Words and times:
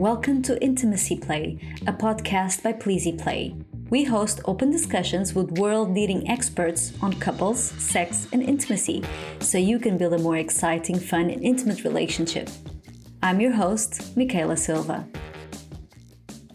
Welcome 0.00 0.40
to 0.44 0.58
Intimacy 0.62 1.18
Play, 1.18 1.58
a 1.86 1.92
podcast 1.92 2.62
by 2.62 2.72
Pleasy 2.72 3.12
Play. 3.12 3.54
We 3.90 4.02
host 4.02 4.40
open 4.46 4.70
discussions 4.70 5.34
with 5.34 5.58
world 5.58 5.92
leading 5.92 6.26
experts 6.26 6.94
on 7.02 7.12
couples, 7.20 7.62
sex, 7.62 8.26
and 8.32 8.42
intimacy 8.42 9.04
so 9.40 9.58
you 9.58 9.78
can 9.78 9.98
build 9.98 10.14
a 10.14 10.18
more 10.18 10.38
exciting, 10.38 10.98
fun, 10.98 11.28
and 11.28 11.44
intimate 11.44 11.84
relationship. 11.84 12.48
I'm 13.22 13.42
your 13.42 13.52
host, 13.52 14.16
Mikaela 14.16 14.58
Silva. 14.58 15.06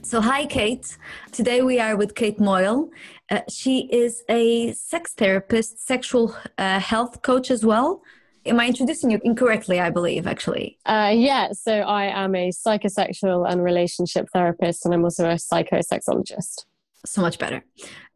So, 0.02 0.22
hi, 0.22 0.48
Kate. 0.48 0.98
Today 1.32 1.62
we 1.62 1.80
are 1.80 1.96
with 1.96 2.16
Kate 2.16 2.40
Moyle. 2.40 2.90
Uh, 3.30 3.42
she 3.48 3.88
is 3.92 4.24
a 4.28 4.74
sex 4.74 5.14
therapist, 5.14 5.86
sexual 5.86 6.36
uh, 6.58 6.80
health 6.80 7.22
coach 7.22 7.52
as 7.52 7.64
well. 7.64 8.02
Am 8.46 8.60
I 8.60 8.68
introducing 8.68 9.10
you 9.10 9.20
incorrectly? 9.24 9.80
I 9.80 9.90
believe, 9.90 10.28
actually. 10.28 10.78
Uh, 10.86 11.12
yeah, 11.16 11.52
so 11.52 11.74
I 11.80 12.06
am 12.06 12.36
a 12.36 12.50
psychosexual 12.50 13.50
and 13.50 13.64
relationship 13.64 14.28
therapist, 14.32 14.86
and 14.86 14.94
I'm 14.94 15.04
also 15.04 15.30
a 15.30 15.36
psychosexologist. 15.36 16.66
So 17.06 17.22
much 17.22 17.40
better. 17.40 17.64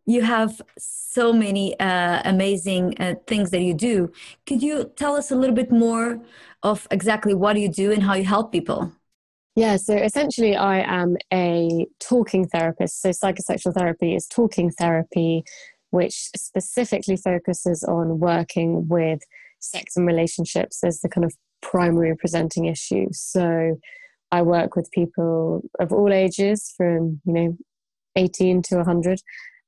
You 0.05 0.21
have 0.21 0.61
so 0.77 1.33
many 1.33 1.79
uh, 1.79 2.21
amazing 2.25 2.95
uh, 2.99 3.15
things 3.27 3.49
that 3.51 3.61
you 3.61 3.73
do. 3.73 4.11
Could 4.45 4.61
you 4.61 4.91
tell 4.95 5.15
us 5.15 5.31
a 5.31 5.35
little 5.35 5.55
bit 5.55 5.71
more 5.71 6.19
of 6.63 6.87
exactly 6.91 7.33
what 7.33 7.59
you 7.59 7.69
do 7.69 7.91
and 7.91 8.03
how 8.03 8.13
you 8.13 8.25
help 8.25 8.51
people? 8.51 8.91
Yeah, 9.55 9.77
so 9.77 9.95
essentially, 9.95 10.55
I 10.55 10.79
am 10.79 11.17
a 11.33 11.87
talking 11.99 12.47
therapist. 12.47 13.01
So, 13.01 13.09
psychosexual 13.09 13.73
therapy 13.73 14.15
is 14.15 14.27
talking 14.27 14.71
therapy, 14.71 15.43
which 15.89 16.29
specifically 16.35 17.17
focuses 17.17 17.83
on 17.83 18.19
working 18.19 18.87
with 18.87 19.21
sex 19.59 19.95
and 19.95 20.07
relationships 20.07 20.83
as 20.83 21.01
the 21.01 21.09
kind 21.09 21.25
of 21.25 21.33
primary 21.61 22.15
presenting 22.15 22.65
issue. 22.65 23.07
So 23.11 23.77
I 24.31 24.41
work 24.41 24.75
with 24.75 24.91
people 24.91 25.61
of 25.79 25.91
all 25.91 26.13
ages 26.13 26.73
from, 26.75 27.21
you 27.25 27.33
know, 27.33 27.57
18 28.15 28.61
to 28.63 28.77
100, 28.77 29.21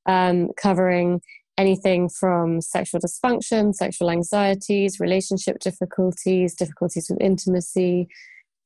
um, 0.06 0.50
covering 0.58 1.22
anything 1.58 2.10
from 2.10 2.62
sexual 2.62 3.00
dysfunction, 3.00 3.74
sexual 3.74 4.10
anxieties, 4.10 5.00
relationship 5.00 5.60
difficulties, 5.60 6.56
difficulties 6.56 7.08
with 7.10 7.22
intimacy, 7.22 8.08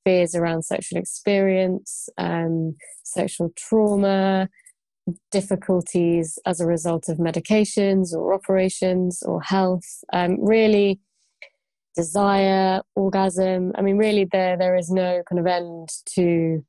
fears 0.05 0.35
around 0.35 0.63
sexual 0.63 0.99
experience, 0.99 2.07
um, 2.17 2.75
sexual 3.03 3.51
trauma, 3.57 4.47
difficulties 5.31 6.39
as 6.45 6.59
a 6.59 6.65
result 6.65 7.09
of 7.09 7.17
medications 7.17 8.13
or 8.13 8.33
operations 8.33 9.21
or 9.23 9.41
health. 9.41 10.03
Um, 10.13 10.43
really, 10.43 10.99
desire, 11.95 12.81
orgasm. 12.95 13.71
I 13.75 13.81
mean, 13.81 13.97
really, 13.97 14.25
there 14.25 14.57
there 14.57 14.75
is 14.75 14.89
no 14.89 15.23
kind 15.29 15.39
of 15.39 15.47
end 15.47 15.89
to 16.15 16.63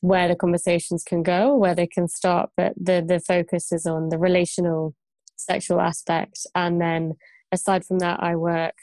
where 0.00 0.28
the 0.28 0.36
conversations 0.36 1.04
can 1.04 1.22
go, 1.22 1.56
where 1.56 1.74
they 1.74 1.86
can 1.86 2.08
start. 2.08 2.50
But 2.56 2.74
the 2.76 3.04
the 3.06 3.20
focus 3.20 3.72
is 3.72 3.86
on 3.86 4.08
the 4.08 4.18
relational, 4.18 4.94
sexual 5.36 5.80
aspect, 5.80 6.46
and 6.54 6.80
then 6.80 7.14
aside 7.52 7.84
from 7.84 7.98
that, 8.00 8.22
I 8.22 8.36
work 8.36 8.74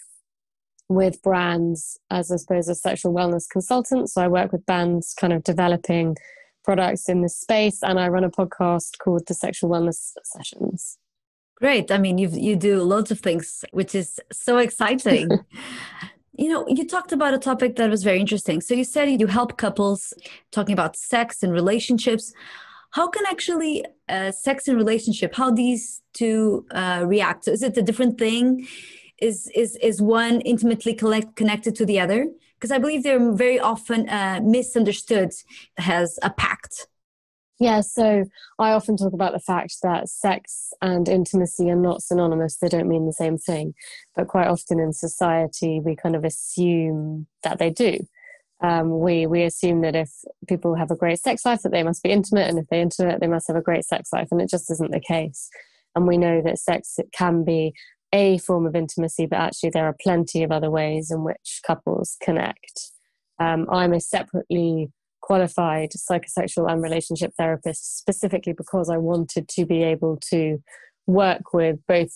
with 0.89 1.21
brands 1.21 1.99
as 2.09 2.31
I 2.31 2.37
suppose 2.37 2.67
a 2.67 2.75
sexual 2.75 3.13
wellness 3.13 3.47
consultant. 3.49 4.09
So 4.09 4.21
I 4.21 4.27
work 4.27 4.51
with 4.51 4.65
brands, 4.65 5.13
kind 5.13 5.33
of 5.33 5.43
developing 5.43 6.17
products 6.63 7.07
in 7.07 7.21
this 7.21 7.37
space, 7.37 7.79
and 7.83 7.99
I 7.99 8.07
run 8.09 8.23
a 8.23 8.29
podcast 8.29 8.97
called 8.97 9.27
the 9.27 9.33
Sexual 9.33 9.69
Wellness 9.69 10.13
Sessions. 10.23 10.97
Great. 11.59 11.91
I 11.91 11.97
mean, 11.97 12.17
you 12.17 12.29
you 12.29 12.55
do 12.55 12.81
loads 12.81 13.11
of 13.11 13.19
things, 13.19 13.65
which 13.71 13.93
is 13.93 14.19
so 14.31 14.57
exciting. 14.57 15.29
you 16.37 16.47
know, 16.47 16.65
you 16.69 16.87
talked 16.87 17.11
about 17.11 17.33
a 17.33 17.37
topic 17.37 17.75
that 17.75 17.89
was 17.89 18.01
very 18.01 18.19
interesting. 18.19 18.61
So 18.61 18.73
you 18.73 18.85
said 18.85 19.19
you 19.19 19.27
help 19.27 19.57
couples 19.57 20.13
talking 20.51 20.73
about 20.73 20.95
sex 20.95 21.43
and 21.43 21.51
relationships. 21.51 22.33
How 22.91 23.09
can 23.09 23.25
actually 23.25 23.85
uh, 24.07 24.31
sex 24.31 24.67
and 24.69 24.77
relationship 24.77 25.35
how 25.35 25.51
these 25.51 26.01
two 26.13 26.65
uh, 26.71 27.03
react? 27.05 27.43
So 27.43 27.51
is 27.51 27.61
it 27.61 27.77
a 27.77 27.81
different 27.81 28.17
thing? 28.17 28.65
Is 29.21 29.51
is 29.53 29.75
is 29.81 30.01
one 30.01 30.39
intimately 30.41 30.93
collect, 30.93 31.35
connected 31.35 31.75
to 31.75 31.85
the 31.85 31.99
other? 31.99 32.27
Because 32.55 32.71
I 32.71 32.77
believe 32.77 33.03
they're 33.03 33.33
very 33.33 33.59
often 33.59 34.07
uh, 34.07 34.39
misunderstood 34.41 35.33
as 35.77 36.19
a 36.21 36.29
pact 36.29 36.87
yeah, 37.59 37.81
so 37.81 38.23
I 38.57 38.71
often 38.71 38.95
talk 38.95 39.11
about 39.11 39.33
the 39.33 39.39
fact 39.39 39.75
that 39.83 40.07
sex 40.07 40.71
and 40.81 41.09
intimacy 41.09 41.69
are 41.69 41.75
not 41.75 42.01
synonymous. 42.01 42.55
They 42.55 42.69
don't 42.69 42.87
mean 42.87 43.05
the 43.05 43.13
same 43.13 43.37
thing. 43.37 43.73
But 44.15 44.29
quite 44.29 44.47
often 44.47 44.79
in 44.79 44.93
society, 44.93 45.81
we 45.83 45.95
kind 45.95 46.15
of 46.15 46.23
assume 46.23 47.27
that 47.43 47.59
they 47.59 47.69
do. 47.69 47.99
Um, 48.61 48.99
we, 48.99 49.27
we 49.27 49.43
assume 49.43 49.81
that 49.81 49.95
if 49.95 50.09
people 50.47 50.75
have 50.75 50.91
a 50.91 50.95
great 50.95 51.19
sex 51.19 51.45
life, 51.45 51.61
that 51.63 51.71
they 51.71 51.83
must 51.83 52.01
be 52.01 52.11
intimate, 52.11 52.49
and 52.49 52.59
if 52.59 52.67
they're 52.67 52.81
intimate, 52.81 53.19
they 53.19 53.27
must 53.27 53.47
have 53.47 53.57
a 53.57 53.61
great 53.61 53.83
sex 53.83 54.13
life. 54.13 54.29
And 54.31 54.41
it 54.41 54.49
just 54.49 54.71
isn't 54.71 54.91
the 54.91 55.01
case. 55.01 55.49
And 55.95 56.07
we 56.07 56.17
know 56.17 56.41
that 56.41 56.59
sex 56.59 56.97
can 57.13 57.43
be 57.43 57.73
a 58.13 58.37
form 58.37 58.65
of 58.65 58.75
intimacy, 58.75 59.25
but 59.25 59.39
actually, 59.39 59.71
there 59.71 59.85
are 59.85 59.95
plenty 60.01 60.43
of 60.43 60.51
other 60.51 60.71
ways 60.71 61.11
in 61.11 61.23
which 61.25 61.61
couples 61.67 62.15
connect. 62.21 62.91
Um, 63.37 63.67
I'm 63.69 63.93
a 63.93 63.99
separately 63.99 64.91
qualified 65.21 65.91
psychosexual 65.91 66.71
and 66.71 66.81
relationship 66.81 67.33
therapist 67.37 67.97
specifically 67.97 68.53
because 68.53 68.89
I 68.89 68.97
wanted 68.97 69.47
to 69.49 69.65
be 69.65 69.83
able 69.83 70.17
to 70.29 70.61
work 71.07 71.53
with 71.53 71.79
both 71.87 72.11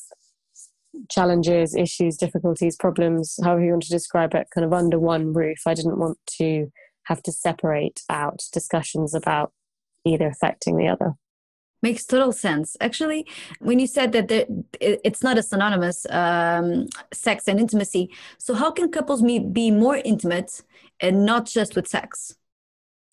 challenges, 1.09 1.75
issues, 1.75 2.17
difficulties, 2.17 2.75
problems, 2.75 3.39
however 3.43 3.63
you 3.63 3.71
want 3.71 3.83
to 3.83 3.89
describe 3.89 4.33
it, 4.35 4.47
kind 4.53 4.65
of 4.65 4.73
under 4.73 4.99
one 4.99 5.33
roof. 5.33 5.59
I 5.65 5.73
didn't 5.73 5.97
want 5.97 6.17
to 6.37 6.71
have 7.03 7.21
to 7.23 7.31
separate 7.31 8.01
out 8.09 8.41
discussions 8.51 9.13
about 9.13 9.51
either 10.05 10.27
affecting 10.27 10.77
the 10.77 10.87
other. 10.87 11.13
Makes 11.81 12.05
total 12.05 12.31
sense. 12.31 12.77
Actually, 12.79 13.27
when 13.59 13.77
you 13.77 13.87
said 13.87 14.13
that 14.13 14.29
there, 14.29 14.45
it's 14.79 15.21
not 15.21 15.37
a 15.37 15.43
synonymous 15.43 16.05
um, 16.09 16.87
sex 17.11 17.47
and 17.47 17.59
intimacy, 17.59 18.09
so 18.37 18.53
how 18.53 18.71
can 18.71 18.89
couples 18.89 19.21
be 19.21 19.69
more 19.69 19.97
intimate 19.97 20.61
and 21.01 21.25
not 21.25 21.45
just 21.45 21.75
with 21.75 21.87
sex? 21.87 22.35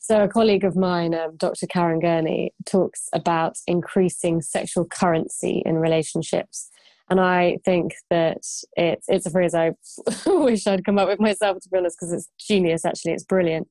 So, 0.02 0.24
a 0.24 0.28
colleague 0.28 0.64
of 0.64 0.76
mine, 0.76 1.14
um, 1.14 1.36
Dr. 1.36 1.66
Karen 1.66 2.00
Gurney, 2.00 2.54
talks 2.64 3.08
about 3.12 3.58
increasing 3.66 4.40
sexual 4.40 4.86
currency 4.86 5.62
in 5.66 5.76
relationships. 5.76 6.70
And 7.10 7.20
I 7.20 7.58
think 7.66 7.92
that 8.08 8.38
it's, 8.76 9.04
it's 9.08 9.26
a 9.26 9.30
phrase 9.30 9.54
I 9.54 9.72
wish 10.26 10.66
I'd 10.66 10.86
come 10.86 10.98
up 10.98 11.08
with 11.08 11.20
myself, 11.20 11.58
to 11.60 11.68
be 11.68 11.76
honest, 11.76 11.98
because 12.00 12.14
it's 12.14 12.28
genius, 12.38 12.84
actually, 12.86 13.12
it's 13.12 13.24
brilliant. 13.24 13.68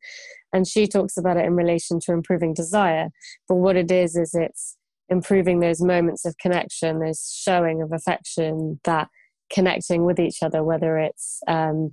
And 0.54 0.68
she 0.68 0.88
talks 0.88 1.18
about 1.18 1.38
it 1.38 1.46
in 1.46 1.56
relation 1.56 2.00
to 2.02 2.12
improving 2.12 2.54
desire. 2.54 3.10
But 3.48 3.56
what 3.56 3.76
it 3.76 3.92
is, 3.92 4.16
is 4.16 4.36
it's 4.36 4.78
improving 5.10 5.62
those 5.62 5.82
moments 5.82 6.26
of 6.26 6.38
connection, 6.38 7.00
those 7.00 7.34
showing 7.36 7.82
of 7.82 7.92
affection, 7.92 8.80
that 8.84 9.08
connecting 9.52 10.06
with 10.06 10.20
each 10.20 10.44
other, 10.44 10.64
whether 10.64 11.00
it's 11.00 11.42
um, 11.48 11.90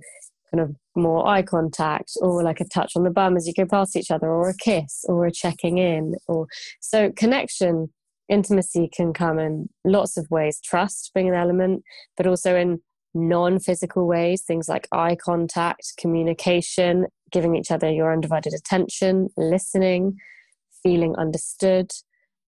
kind 0.51 0.61
of 0.61 0.75
more 0.95 1.27
eye 1.27 1.41
contact 1.41 2.11
or 2.21 2.43
like 2.43 2.59
a 2.59 2.65
touch 2.65 2.93
on 2.95 3.03
the 3.03 3.09
bum 3.09 3.35
as 3.35 3.47
you 3.47 3.53
go 3.53 3.65
past 3.65 3.95
each 3.95 4.11
other 4.11 4.27
or 4.27 4.49
a 4.49 4.57
kiss 4.57 5.03
or 5.07 5.25
a 5.25 5.31
checking 5.31 5.77
in 5.77 6.15
or 6.27 6.47
so 6.79 7.11
connection 7.15 7.89
intimacy 8.29 8.89
can 8.93 9.13
come 9.13 9.39
in 9.39 9.69
lots 9.85 10.17
of 10.17 10.29
ways. 10.29 10.59
Trust 10.61 11.11
being 11.13 11.29
an 11.29 11.35
element 11.35 11.83
but 12.15 12.27
also 12.27 12.55
in 12.55 12.79
non-physical 13.13 14.05
ways 14.05 14.43
things 14.43 14.69
like 14.69 14.87
eye 14.91 15.15
contact 15.15 15.93
communication 15.97 17.07
giving 17.31 17.55
each 17.55 17.71
other 17.71 17.89
your 17.89 18.13
undivided 18.13 18.53
attention 18.53 19.27
listening 19.37 20.15
feeling 20.83 21.15
understood. 21.17 21.91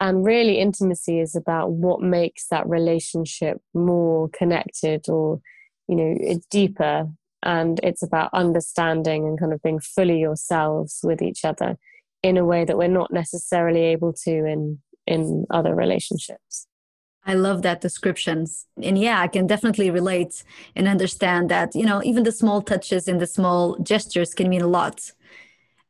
And 0.02 0.26
really 0.26 0.60
intimacy 0.60 1.20
is 1.20 1.36
about 1.36 1.72
what 1.72 2.02
makes 2.02 2.48
that 2.48 2.68
relationship 2.68 3.58
more 3.74 4.30
connected 4.30 5.10
or 5.10 5.42
you 5.88 5.96
know 5.96 6.40
deeper 6.50 7.08
and 7.44 7.80
it's 7.84 8.04
about 8.04 8.30
understanding 8.34 9.26
and 9.26 9.40
kind 9.40 9.54
of 9.54 9.62
being 9.62 9.80
fully 9.80 10.20
yourselves 10.20 11.00
with 11.04 11.22
each 11.22 11.46
other 11.46 11.78
in 12.22 12.38
a 12.38 12.46
way 12.46 12.66
that 12.66 12.78
we're 12.78 12.88
not 12.88 13.12
necessarily 13.12 13.82
able 13.82 14.14
to 14.14 14.46
in 14.46 14.80
in 15.08 15.46
other 15.50 15.74
relationships 15.74 16.68
I 17.26 17.36
love 17.36 17.62
that 17.62 17.82
descriptions. 17.82 18.66
And 18.82 18.98
yeah, 18.98 19.22
I 19.22 19.28
can 19.28 19.46
definitely 19.46 19.92
relate 19.92 20.44
and 20.76 20.88
understand 20.88 21.50
that, 21.50 21.76
you 21.76 21.86
know, 21.86 22.02
even 22.04 22.24
the 22.24 22.32
small 22.32 22.62
touches 22.62 23.08
and 23.08 23.22
the 23.22 23.28
small 23.28 23.78
gestures 23.84 24.34
can 24.34 24.50
mean 24.50 24.62
a 24.62 24.68
lot. 24.68 25.12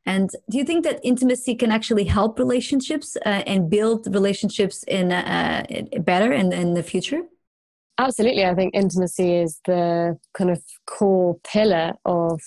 And 0.05 0.29
do 0.49 0.57
you 0.57 0.65
think 0.65 0.83
that 0.83 0.99
intimacy 1.03 1.55
can 1.55 1.71
actually 1.71 2.05
help 2.05 2.39
relationships 2.39 3.15
uh, 3.25 3.43
and 3.45 3.69
build 3.69 4.13
relationships 4.13 4.83
in 4.83 5.11
uh, 5.11 5.65
better 6.01 6.33
in, 6.33 6.51
in 6.51 6.73
the 6.73 6.83
future? 6.83 7.21
Absolutely. 7.99 8.45
I 8.45 8.55
think 8.55 8.73
intimacy 8.73 9.35
is 9.35 9.59
the 9.65 10.17
kind 10.33 10.49
of 10.49 10.63
core 10.87 11.37
pillar 11.43 11.93
of 12.05 12.39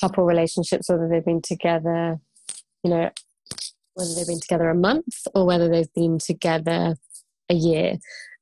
couple 0.00 0.24
relationships, 0.24 0.88
whether 0.88 1.08
they've 1.08 1.24
been 1.24 1.42
together, 1.42 2.20
you 2.84 2.90
know, 2.90 3.10
whether 3.94 4.14
they've 4.14 4.26
been 4.26 4.40
together 4.40 4.68
a 4.68 4.74
month 4.74 5.26
or 5.34 5.46
whether 5.46 5.68
they've 5.68 5.92
been 5.94 6.18
together 6.18 6.94
a 7.50 7.54
year. 7.54 7.96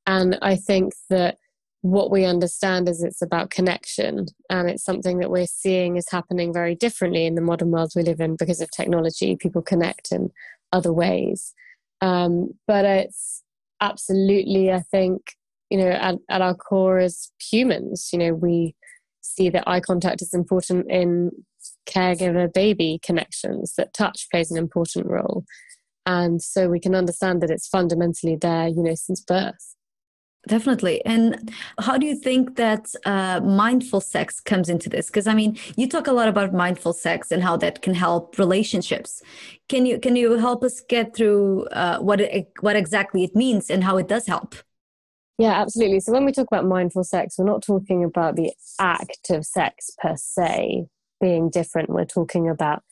And 0.06 0.38
I 0.43 0.56
think 0.56 0.93
that 1.08 1.38
what 1.81 2.10
we 2.10 2.26
understand 2.26 2.87
is 2.87 3.02
it's 3.02 3.22
about 3.22 3.50
connection 3.50 4.26
and 4.50 4.69
it's 4.69 4.84
something 4.84 5.20
that 5.20 5.31
we're 5.31 5.46
seeing 5.46 5.96
is 5.96 6.10
happening 6.10 6.52
very 6.52 6.75
differently 6.75 7.25
in 7.25 7.34
the 7.34 7.40
modern 7.40 7.70
world 7.70 7.93
we 7.96 8.02
live 8.02 8.20
in 8.20 8.37
because 8.37 8.60
of 8.60 8.70
technology 8.70 9.34
people 9.34 9.62
connect 9.62 10.12
in 10.12 10.31
other 10.72 10.93
ways 10.93 11.55
um, 12.00 12.55
but 12.69 12.84
it's 12.84 13.43
absolutely 13.81 14.70
i 14.70 14.78
think 14.78 15.34
you 15.72 15.78
know 15.78 15.88
at, 15.88 16.16
at 16.28 16.42
our 16.42 16.54
core 16.54 16.98
as 16.98 17.32
humans 17.40 18.10
you 18.12 18.19
know 18.19 18.34
we 18.34 18.74
see 19.22 19.48
that 19.48 19.66
eye 19.66 19.80
contact 19.80 20.20
is 20.20 20.34
important 20.34 20.90
in 20.90 21.30
caregiver 21.86 22.52
baby 22.52 23.00
connections 23.02 23.74
that 23.76 23.94
touch 23.94 24.28
plays 24.30 24.50
an 24.50 24.58
important 24.58 25.06
role 25.06 25.44
and 26.04 26.42
so 26.42 26.69
we 26.69 26.78
can 26.78 26.94
understand 26.94 27.40
that 27.40 27.50
it's 27.50 27.66
fundamentally 27.66 28.36
there 28.36 28.69
you 28.69 28.82
know 28.82 28.94
since 28.94 29.20
birth 29.20 29.74
Definitely. 30.48 31.04
And 31.06 31.52
how 31.78 31.96
do 31.96 32.04
you 32.04 32.16
think 32.16 32.56
that 32.56 32.92
uh, 33.04 33.40
mindful 33.44 34.00
sex 34.00 34.40
comes 34.40 34.69
into 34.69 34.88
this? 34.88 35.06
Because 35.06 35.28
I 35.28 35.34
mean, 35.34 35.56
you 35.76 35.88
talk 35.88 36.08
a 36.08 36.12
lot 36.12 36.28
about 36.28 36.52
mindful 36.52 36.94
sex 36.94 37.30
and 37.30 37.44
how 37.44 37.56
that 37.58 37.80
can 37.82 37.94
help 37.94 38.36
relationships. 38.38 39.22
Can 39.69 39.86
you 39.86 40.00
can 40.00 40.16
you 40.16 40.38
help 40.38 40.64
us 40.64 40.80
get 40.80 41.14
through 41.14 41.66
uh, 41.66 42.00
what 42.00 42.20
it, 42.20 42.50
what 42.60 42.74
exactly 42.74 43.22
it 43.22 43.36
means 43.36 43.70
and 43.70 43.84
how 43.84 43.96
it 43.98 44.08
does 44.08 44.26
help? 44.26 44.56
Yeah, 45.43 45.61
absolutely. 45.61 45.99
So 45.99 46.12
when 46.12 46.25
we 46.25 46.31
talk 46.31 46.47
about 46.47 46.67
mindful 46.67 47.03
sex, 47.03 47.35
we're 47.37 47.44
not 47.44 47.65
talking 47.65 48.05
about 48.05 48.37
the 48.37 48.53
act 48.79 49.29
of 49.31 49.44
sex 49.44 49.91
per 50.00 50.15
se 50.15 50.87
being 51.21 51.50
different. 51.50 51.91
We're 51.91 52.05
talking 52.05 52.49
about 52.49 52.85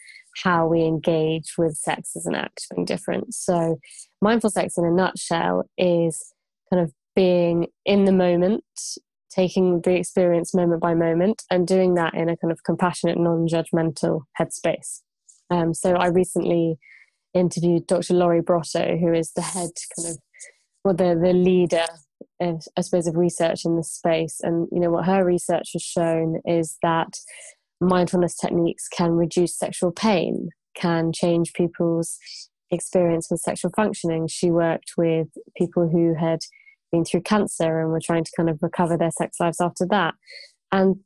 how 0.43 0.67
we 0.67 0.83
engage 0.83 1.55
with 1.57 1.77
sex 1.77 2.17
as 2.17 2.27
an 2.27 2.35
act 2.35 2.67
being 2.75 2.85
different. 2.85 3.35
So 3.35 3.79
mindful 4.21 4.51
sex, 4.51 4.77
in 4.77 4.85
a 4.85 4.91
nutshell, 4.91 5.71
is 5.79 6.35
kind 6.73 6.83
of 6.83 6.93
being 7.15 7.69
in 7.85 8.05
the 8.05 8.13
moment, 8.13 8.65
taking 9.31 9.83
the 9.83 9.95
experience 9.95 10.53
moment 10.53 10.81
by 10.81 10.93
moment, 10.93 11.45
and 11.53 11.69
doing 11.69 11.95
that 11.95 12.15
in 12.15 12.29
a 12.29 12.37
kind 12.37 12.51
of 12.51 12.65
compassionate, 12.65 13.17
non 13.17 13.47
judgmental 13.47 14.23
headspace. 14.41 15.03
Um, 15.51 15.73
so 15.73 15.95
I 15.95 16.09
recently 16.09 16.81
interviewed 17.33 17.87
Dr. 17.87 18.15
Lori 18.15 18.41
Brotto, 18.41 18.97
who 18.97 19.13
is 19.13 19.31
the 19.37 19.43
head 19.43 19.71
kind 19.97 20.09
of, 20.09 20.19
well, 20.83 20.95
the, 20.95 21.17
the 21.17 21.33
leader, 21.33 21.87
I 22.41 22.81
suppose, 22.81 23.07
of 23.07 23.17
research 23.17 23.65
in 23.65 23.77
this 23.77 23.93
space. 23.93 24.41
And, 24.43 24.69
you 24.73 24.81
know, 24.81 24.91
what 24.91 25.07
her 25.07 25.25
research 25.25 25.71
has 25.75 25.83
shown 25.83 26.41
is 26.45 26.79
that 26.83 27.19
mindfulness 27.81 28.37
techniques 28.37 28.89
can 28.89 29.13
reduce 29.13 29.57
sexual 29.57 29.93
pain, 29.93 30.49
can 30.75 31.13
change 31.13 31.53
people's 31.53 32.19
experience 32.71 33.29
with 33.31 33.41
sexual 33.41 33.73
functioning. 33.75 34.27
She 34.29 34.51
worked 34.51 34.93
with 34.97 35.29
people 35.57 35.89
who 35.89 36.15
had 36.15 36.41
been 36.93 37.05
through 37.05 37.23
cancer 37.23 37.81
and 37.81 37.91
were 37.91 38.01
trying 38.01 38.25
to 38.25 38.33
kind 38.37 38.49
of 38.49 38.59
recover 38.63 38.97
their 38.97 39.11
sex 39.11 39.39
lives 39.39 39.61
after 39.61 39.87
that. 39.91 40.15
And 40.73 40.97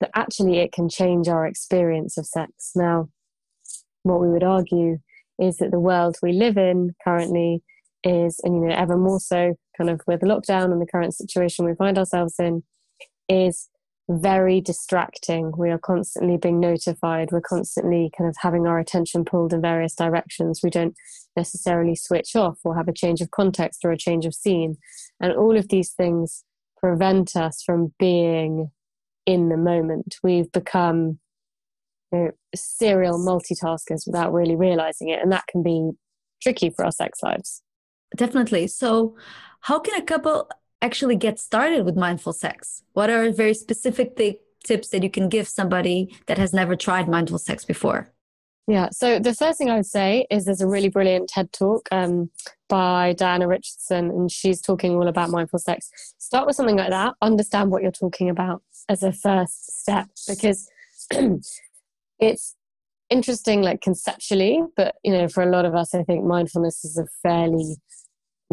that 0.00 0.10
actually 0.14 0.58
it 0.58 0.72
can 0.72 0.88
change 0.88 1.28
our 1.28 1.46
experience 1.46 2.18
of 2.18 2.26
sex. 2.26 2.72
Now, 2.74 3.08
what 4.02 4.20
we 4.20 4.28
would 4.28 4.42
argue 4.42 4.98
is 5.38 5.56
that 5.56 5.70
the 5.70 5.80
world 5.80 6.16
we 6.22 6.32
live 6.32 6.56
in 6.56 6.94
currently 7.02 7.62
is, 8.02 8.38
and 8.42 8.54
you 8.54 8.60
know, 8.68 8.74
ever 8.74 8.96
more 8.96 9.20
so 9.20 9.54
kind 9.76 9.90
of 9.90 10.00
with 10.06 10.20
lockdown 10.20 10.72
and 10.72 10.80
the 10.80 10.86
current 10.86 11.14
situation 11.14 11.64
we 11.64 11.74
find 11.74 11.98
ourselves 11.98 12.34
in, 12.38 12.62
is 13.28 13.68
very 14.08 14.60
distracting. 14.60 15.52
We 15.56 15.70
are 15.70 15.78
constantly 15.78 16.36
being 16.36 16.60
notified. 16.60 17.30
We're 17.32 17.40
constantly 17.40 18.10
kind 18.16 18.28
of 18.28 18.36
having 18.40 18.66
our 18.66 18.78
attention 18.78 19.24
pulled 19.24 19.52
in 19.52 19.62
various 19.62 19.94
directions. 19.94 20.60
We 20.62 20.70
don't 20.70 20.94
necessarily 21.36 21.96
switch 21.96 22.36
off 22.36 22.58
or 22.64 22.76
have 22.76 22.88
a 22.88 22.92
change 22.92 23.20
of 23.20 23.30
context 23.30 23.84
or 23.84 23.92
a 23.92 23.98
change 23.98 24.26
of 24.26 24.34
scene. 24.34 24.76
And 25.20 25.32
all 25.32 25.56
of 25.56 25.68
these 25.68 25.90
things 25.90 26.44
prevent 26.76 27.34
us 27.34 27.62
from 27.62 27.94
being 27.98 28.70
in 29.24 29.48
the 29.48 29.56
moment. 29.56 30.16
We've 30.22 30.52
become 30.52 31.18
you 32.12 32.18
know, 32.18 32.30
serial 32.54 33.18
multitaskers 33.18 34.06
without 34.06 34.34
really 34.34 34.54
realizing 34.54 35.08
it. 35.08 35.20
And 35.22 35.32
that 35.32 35.46
can 35.46 35.62
be 35.62 35.92
tricky 36.42 36.68
for 36.68 36.84
our 36.84 36.92
sex 36.92 37.20
lives. 37.22 37.62
Definitely. 38.14 38.66
So, 38.68 39.16
how 39.60 39.78
can 39.78 40.00
a 40.00 40.04
couple 40.04 40.48
actually 40.82 41.16
get 41.16 41.38
started 41.38 41.84
with 41.84 41.96
mindful 41.96 42.32
sex? 42.32 42.82
What 42.92 43.10
are 43.10 43.30
very 43.30 43.54
specific 43.54 44.16
th- 44.16 44.38
tips 44.64 44.88
that 44.88 45.02
you 45.02 45.10
can 45.10 45.28
give 45.28 45.48
somebody 45.48 46.16
that 46.26 46.38
has 46.38 46.52
never 46.52 46.76
tried 46.76 47.08
mindful 47.08 47.38
sex 47.38 47.64
before? 47.64 48.12
Yeah, 48.66 48.88
so 48.92 49.18
the 49.18 49.34
first 49.34 49.58
thing 49.58 49.68
I 49.68 49.76
would 49.76 49.86
say 49.86 50.26
is 50.30 50.46
there's 50.46 50.62
a 50.62 50.66
really 50.66 50.88
brilliant 50.88 51.28
TED 51.28 51.52
talk 51.52 51.86
um, 51.92 52.30
by 52.68 53.12
Diana 53.12 53.46
Richardson, 53.46 54.10
and 54.10 54.30
she's 54.30 54.60
talking 54.60 54.94
all 54.94 55.06
about 55.06 55.30
mindful 55.30 55.58
sex. 55.58 55.90
Start 56.18 56.46
with 56.46 56.56
something 56.56 56.76
like 56.76 56.90
that, 56.90 57.14
understand 57.20 57.70
what 57.70 57.82
you're 57.82 57.92
talking 57.92 58.30
about 58.30 58.62
as 58.88 59.02
a 59.02 59.12
first 59.12 59.80
step, 59.80 60.08
because 60.26 60.70
it's 62.18 62.56
interesting, 63.10 63.60
like 63.60 63.82
conceptually, 63.82 64.62
but 64.76 64.94
you 65.04 65.12
know, 65.12 65.28
for 65.28 65.42
a 65.42 65.50
lot 65.50 65.66
of 65.66 65.74
us, 65.74 65.94
I 65.94 66.02
think 66.02 66.24
mindfulness 66.24 66.86
is 66.86 66.96
a 66.96 67.06
fairly 67.22 67.76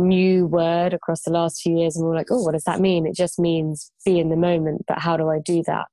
new 0.02 0.46
word 0.46 0.94
across 0.94 1.24
the 1.24 1.32
last 1.32 1.62
few 1.62 1.78
years 1.78 1.96
and 1.96 2.06
we're 2.06 2.16
like 2.16 2.32
oh 2.32 2.42
what 2.42 2.54
does 2.54 2.64
that 2.64 2.80
mean? 2.80 3.06
It 3.06 3.16
just 3.16 3.40
means 3.40 3.92
be 4.06 4.20
in 4.20 4.30
the 4.30 4.36
moment 4.36 4.84
but 4.88 5.00
how 5.00 5.18
do 5.18 5.30
i 5.30 5.40
do 5.40 5.64
that? 5.68 5.86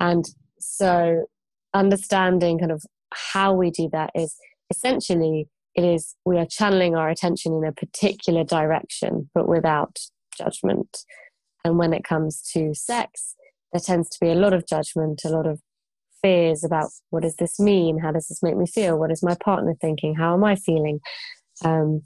And 0.00 0.24
so 0.58 1.26
understanding 1.74 2.58
kind 2.58 2.72
of 2.72 2.82
how 3.12 3.52
we 3.52 3.70
do 3.70 3.88
that 3.92 4.10
is 4.14 4.36
essentially 4.70 5.48
it 5.74 5.84
is 5.84 6.14
we 6.24 6.38
are 6.38 6.46
channeling 6.46 6.96
our 6.96 7.08
attention 7.08 7.52
in 7.52 7.64
a 7.64 7.72
particular 7.72 8.44
direction 8.44 9.30
but 9.34 9.48
without 9.48 9.98
judgment. 10.36 11.04
And 11.64 11.78
when 11.78 11.92
it 11.92 12.04
comes 12.04 12.42
to 12.52 12.74
sex 12.74 13.34
there 13.72 13.80
tends 13.80 14.08
to 14.10 14.18
be 14.20 14.30
a 14.30 14.34
lot 14.34 14.52
of 14.52 14.66
judgment 14.66 15.22
a 15.24 15.28
lot 15.28 15.46
of 15.46 15.60
fears 16.22 16.64
about 16.64 16.90
what 17.10 17.22
does 17.22 17.36
this 17.36 17.58
mean? 17.58 17.98
How 17.98 18.10
does 18.10 18.28
this 18.28 18.42
make 18.42 18.56
me 18.56 18.66
feel? 18.66 18.98
What 18.98 19.10
is 19.10 19.22
my 19.22 19.34
partner 19.34 19.74
thinking? 19.80 20.14
How 20.14 20.34
am 20.34 20.44
i 20.44 20.56
feeling? 20.56 21.00
Um, 21.64 22.02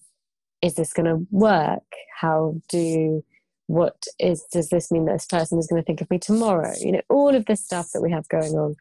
is 0.62 0.74
this 0.74 0.92
going 0.92 1.06
to 1.06 1.26
work? 1.30 1.82
How 2.18 2.54
do 2.68 3.24
what 3.66 4.04
is 4.18 4.44
does 4.52 4.68
this 4.68 4.90
mean 4.90 5.06
that 5.06 5.12
this 5.12 5.26
person 5.26 5.58
is 5.58 5.66
going 5.66 5.82
to 5.82 5.86
think 5.86 6.00
of 6.00 6.10
me 6.10 6.18
tomorrow? 6.18 6.72
You 6.78 6.92
know, 6.92 7.02
all 7.08 7.34
of 7.34 7.46
this 7.46 7.64
stuff 7.64 7.90
that 7.92 8.02
we 8.02 8.10
have 8.10 8.28
going 8.28 8.52
on. 8.52 8.76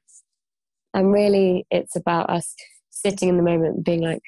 And 0.94 1.12
really, 1.14 1.66
it's 1.72 1.96
about 1.96 2.30
us 2.30 2.54
sitting 2.90 3.30
in 3.30 3.38
the 3.38 3.44
moment, 3.44 3.86
being 3.86 4.02
like, 4.02 4.22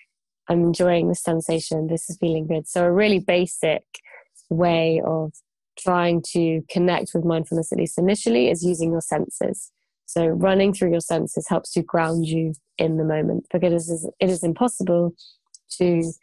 I'm 0.50 0.64
enjoying 0.64 1.10
this 1.10 1.22
sensation. 1.22 1.88
This 1.88 2.10
is 2.10 2.18
feeling 2.18 2.48
good. 2.48 2.68
So, 2.68 2.86
a 2.86 2.92
really 2.92 3.20
basic 3.20 3.84
way 4.50 5.02
of 5.06 5.34
trying 5.78 6.22
to 6.32 6.62
connect 6.70 7.12
with 7.14 7.26
mindfulness, 7.26 7.72
at 7.72 7.78
least 7.78 7.98
initially, 7.98 8.50
is 8.50 8.64
using 8.64 8.92
your 8.92 9.02
senses. 9.02 9.72
So, 10.06 10.28
running 10.28 10.74
through 10.74 10.92
your 10.92 11.02
senses 11.02 11.48
helps 11.48 11.72
to 11.74 11.82
ground 11.82 12.26
you 12.26 12.54
in 12.78 12.98
the 12.98 13.04
moment 13.04 13.48
because 13.52 13.90
it 13.90 13.94
is, 13.94 14.10
it 14.20 14.30
is 14.30 14.44
impossible 14.44 15.14
to 15.78 16.14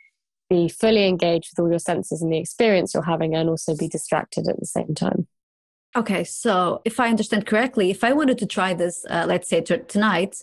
be 0.50 0.68
fully 0.68 1.06
engaged 1.06 1.50
with 1.50 1.64
all 1.64 1.70
your 1.70 1.78
senses 1.78 2.20
and 2.20 2.30
the 2.32 2.38
experience 2.38 2.92
you're 2.92 3.04
having 3.04 3.34
and 3.34 3.48
also 3.48 3.74
be 3.76 3.88
distracted 3.88 4.48
at 4.48 4.58
the 4.58 4.66
same 4.66 4.94
time. 4.94 5.26
Okay, 5.96 6.24
so 6.24 6.82
if 6.84 7.00
I 7.00 7.08
understand 7.08 7.46
correctly, 7.46 7.90
if 7.90 8.04
I 8.04 8.12
wanted 8.12 8.38
to 8.38 8.46
try 8.46 8.74
this, 8.74 9.04
uh, 9.08 9.24
let's 9.26 9.48
say 9.48 9.60
t- 9.60 9.78
tonight, 9.88 10.36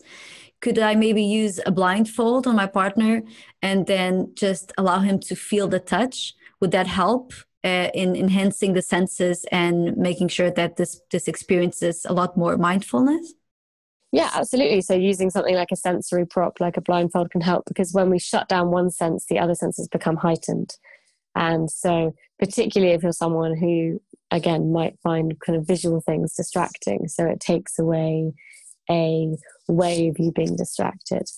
could 0.61 0.79
I 0.79 0.95
maybe 0.95 1.23
use 1.23 1.59
a 1.65 1.71
blindfold 1.71 2.47
on 2.47 2.55
my 2.55 2.65
partner 2.65 3.21
and 3.61 3.85
then 3.85 4.31
just 4.33 4.73
allow 4.77 4.99
him 4.99 5.19
to 5.21 5.35
feel 5.35 5.67
the 5.67 5.79
touch? 5.79 6.33
Would 6.59 6.71
that 6.71 6.87
help 6.87 7.33
uh, 7.63 7.89
in 7.93 8.15
enhancing 8.15 8.73
the 8.73 8.81
senses 8.81 9.45
and 9.51 9.95
making 9.95 10.29
sure 10.29 10.51
that 10.51 10.77
this 10.77 10.99
this 11.11 11.27
experience 11.27 11.83
is 11.83 12.05
a 12.05 12.13
lot 12.13 12.35
more 12.35 12.57
mindfulness? 12.57 13.33
Yeah, 14.11 14.29
absolutely. 14.33 14.81
So 14.81 14.93
using 14.93 15.29
something 15.29 15.55
like 15.55 15.71
a 15.71 15.75
sensory 15.75 16.25
prop, 16.25 16.59
like 16.59 16.77
a 16.77 16.81
blindfold, 16.81 17.31
can 17.31 17.41
help 17.41 17.65
because 17.67 17.93
when 17.93 18.09
we 18.09 18.19
shut 18.19 18.47
down 18.47 18.71
one 18.71 18.89
sense, 18.89 19.25
the 19.29 19.39
other 19.39 19.55
senses 19.55 19.87
become 19.87 20.15
heightened. 20.15 20.75
And 21.35 21.69
so, 21.69 22.15
particularly 22.39 22.93
if 22.93 23.03
you're 23.03 23.11
someone 23.11 23.55
who, 23.55 24.01
again, 24.31 24.71
might 24.71 24.97
find 25.03 25.39
kind 25.45 25.57
of 25.57 25.67
visual 25.67 26.01
things 26.01 26.33
distracting, 26.33 27.07
so 27.07 27.25
it 27.25 27.39
takes 27.39 27.77
away 27.77 28.33
a 28.89 29.35
way 29.67 30.07
of 30.07 30.17
you 30.17 30.31
being 30.31 30.55
distracted. 30.55 31.29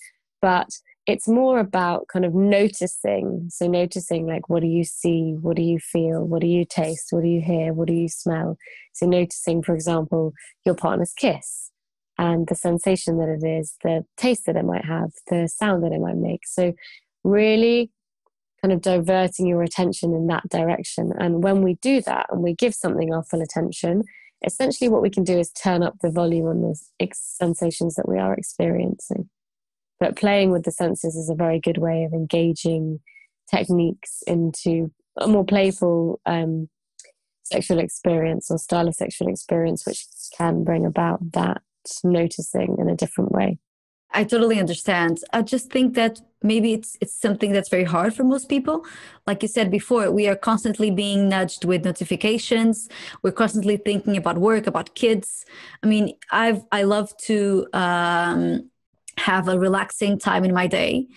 But 0.42 0.70
it's 1.06 1.28
more 1.28 1.60
about 1.60 2.08
kind 2.08 2.24
of 2.24 2.34
noticing. 2.34 3.48
So, 3.50 3.68
noticing 3.68 4.26
like, 4.26 4.48
what 4.48 4.62
do 4.62 4.68
you 4.68 4.86
see? 4.86 5.36
What 5.42 5.58
do 5.58 5.64
you 5.64 5.80
feel? 5.80 6.24
What 6.24 6.42
do 6.42 6.48
you 6.48 6.64
taste? 6.66 7.08
What 7.12 7.24
do 7.24 7.30
you 7.30 7.42
hear? 7.42 7.74
What 7.74 7.88
do 7.90 7.94
you 7.94 8.08
smell? 8.08 8.58
So, 8.94 9.06
noticing, 9.06 9.64
for 9.64 9.76
example, 9.76 10.34
your 10.66 10.76
partner's 10.76 11.14
kiss 11.14 11.69
and 12.20 12.48
the 12.48 12.56
sensation 12.56 13.18
that 13.18 13.30
it 13.30 13.48
is, 13.48 13.76
the 13.82 14.06
taste 14.18 14.46
that 14.46 14.58
it 14.58 14.66
might 14.66 14.84
have, 14.84 15.12
the 15.30 15.48
sound 15.48 15.84
that 15.84 15.94
it 15.94 16.02
might 16.02 16.18
make. 16.18 16.46
So, 16.46 16.74
really 17.24 17.92
kind 18.62 18.74
of 18.74 18.82
diverting 18.82 19.48
your 19.48 19.64
attention 19.64 20.14
in 20.14 20.28
that 20.28 20.48
direction. 20.50 21.14
And 21.18 21.42
when 21.42 21.62
we 21.64 21.76
do 21.76 22.02
that 22.02 22.28
and 22.30 22.44
we 22.44 22.54
give 22.54 22.76
something 22.76 23.14
our 23.14 23.24
full 23.24 23.42
attention, 23.42 24.04
essentially 24.46 24.90
what 24.90 25.02
we 25.02 25.10
can 25.10 25.24
do 25.24 25.40
is 25.40 25.50
turn 25.52 25.82
up 25.82 25.96
the 26.02 26.12
volume 26.12 26.48
on 26.48 26.62
the 26.62 26.78
sensations 27.14 27.96
that 27.96 28.10
we 28.10 28.20
are 28.20 28.34
experiencing. 28.34 29.30
But 29.98 30.18
playing 30.18 30.52
with 30.52 30.64
the 30.64 30.72
senses 30.72 31.16
is 31.16 31.30
a 31.30 31.36
very 31.36 31.60
good 31.60 31.78
way 31.78 32.04
of 32.04 32.12
engaging 32.12 33.00
techniques 33.50 34.24
into 34.28 34.92
a 35.18 35.28
more 35.28 35.46
playful 35.46 36.20
um, 36.26 36.68
sexual 37.46 37.80
experience 37.80 38.52
or 38.52 38.58
style 38.58 38.90
of 38.90 38.96
sexual 38.96 39.30
experience, 39.30 39.86
which 39.86 40.06
can 40.38 40.66
bring 40.66 40.86
about 40.86 41.32
that 41.32 41.62
noticing 42.04 42.78
in 42.80 42.90
a 42.90 42.96
different 42.96 43.32
way. 43.32 43.60
I 44.12 44.24
totally 44.24 44.60
understand. 44.60 45.20
I 45.34 45.44
just 45.44 45.72
think 45.72 45.94
that 45.96 46.20
maybe 46.42 46.74
it's 46.74 46.98
it's 47.00 47.14
something 47.14 47.52
that's 47.52 47.70
very 47.70 47.84
hard 47.84 48.14
for 48.14 48.24
most 48.24 48.50
people. 48.50 48.86
Like 49.28 49.44
you 49.44 49.48
said 49.48 49.70
before, 49.70 50.10
we 50.12 50.28
are 50.28 50.36
constantly 50.36 50.90
being 50.90 51.30
nudged 51.30 51.64
with 51.64 51.86
notifications. 51.86 52.90
We're 53.22 53.40
constantly 53.44 53.78
thinking 53.78 54.18
about 54.18 54.38
work, 54.40 54.66
about 54.66 54.96
kids. 54.96 55.46
I 55.84 55.88
mean, 55.88 56.16
I've 56.32 56.64
I 56.72 56.84
love 56.84 57.16
to 57.30 57.68
um, 57.74 58.70
have 59.18 59.48
a 59.48 59.60
relaxing 59.60 60.18
time 60.18 60.44
in 60.44 60.54
my 60.54 60.66
day, 60.66 61.08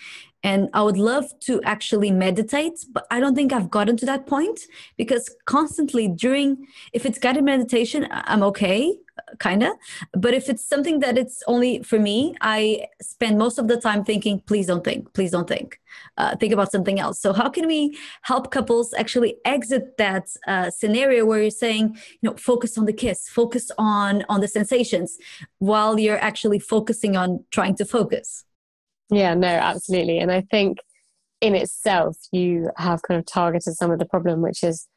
and 0.43 0.69
I 0.75 0.83
would 0.83 0.99
love 0.99 1.25
to 1.47 1.63
actually 1.63 2.11
meditate, 2.11 2.85
but 2.93 3.07
I 3.11 3.21
don't 3.21 3.35
think 3.35 3.53
I've 3.53 3.71
gotten 3.71 3.97
to 3.99 4.07
that 4.07 4.27
point 4.27 4.61
because 4.99 5.35
constantly 5.47 6.09
during, 6.09 6.67
if 6.93 7.07
it's 7.07 7.19
guided 7.19 7.45
meditation, 7.45 8.07
I'm 8.11 8.43
okay 8.43 8.99
kind 9.39 9.63
of 9.63 9.73
but 10.15 10.35
if 10.35 10.49
it's 10.49 10.67
something 10.67 11.01
that 11.01 11.19
it's 11.19 11.43
only 11.47 11.83
for 11.83 11.99
me 11.99 12.35
i 12.41 12.87
spend 13.01 13.39
most 13.39 13.59
of 13.59 13.69
the 13.69 13.79
time 13.81 14.05
thinking 14.05 14.41
please 14.47 14.67
don't 14.67 14.85
think 14.85 15.13
please 15.13 15.31
don't 15.31 15.49
think 15.49 15.79
uh, 16.17 16.37
think 16.37 16.53
about 16.53 16.71
something 16.71 17.01
else. 17.01 17.21
So 17.21 17.33
how 17.33 17.49
can 17.49 17.67
we 17.67 17.97
help 18.23 18.51
couples 18.51 18.95
actually 18.95 19.37
exit 19.45 19.97
that 19.99 20.29
uh, 20.47 20.71
scenario 20.71 21.25
where 21.25 21.41
you're 21.41 21.51
saying 21.51 21.97
you 22.21 22.31
know 22.31 22.37
focus 22.37 22.79
on 22.79 22.85
the 22.87 22.93
kiss 22.93 23.29
focus 23.29 23.71
on 23.79 24.25
on 24.29 24.41
the 24.41 24.49
sensations 24.49 25.19
while 25.59 25.99
you're 25.99 26.19
actually 26.19 26.59
focusing 26.59 27.17
on 27.17 27.45
trying 27.51 27.77
to 27.77 27.85
focus? 27.85 28.45
Yeah 29.11 29.35
no 29.35 29.49
absolutely. 29.49 30.19
And 30.19 30.31
i 30.31 30.43
think 30.43 30.79
in 31.41 31.55
itself 31.55 32.17
you 32.31 32.71
have 32.77 33.03
kind 33.03 33.19
of 33.19 33.27
targeted 33.27 33.75
some 33.75 33.91
of 33.91 33.99
the 33.99 34.07
problem 34.07 34.43
which 34.43 34.63
is 34.63 34.89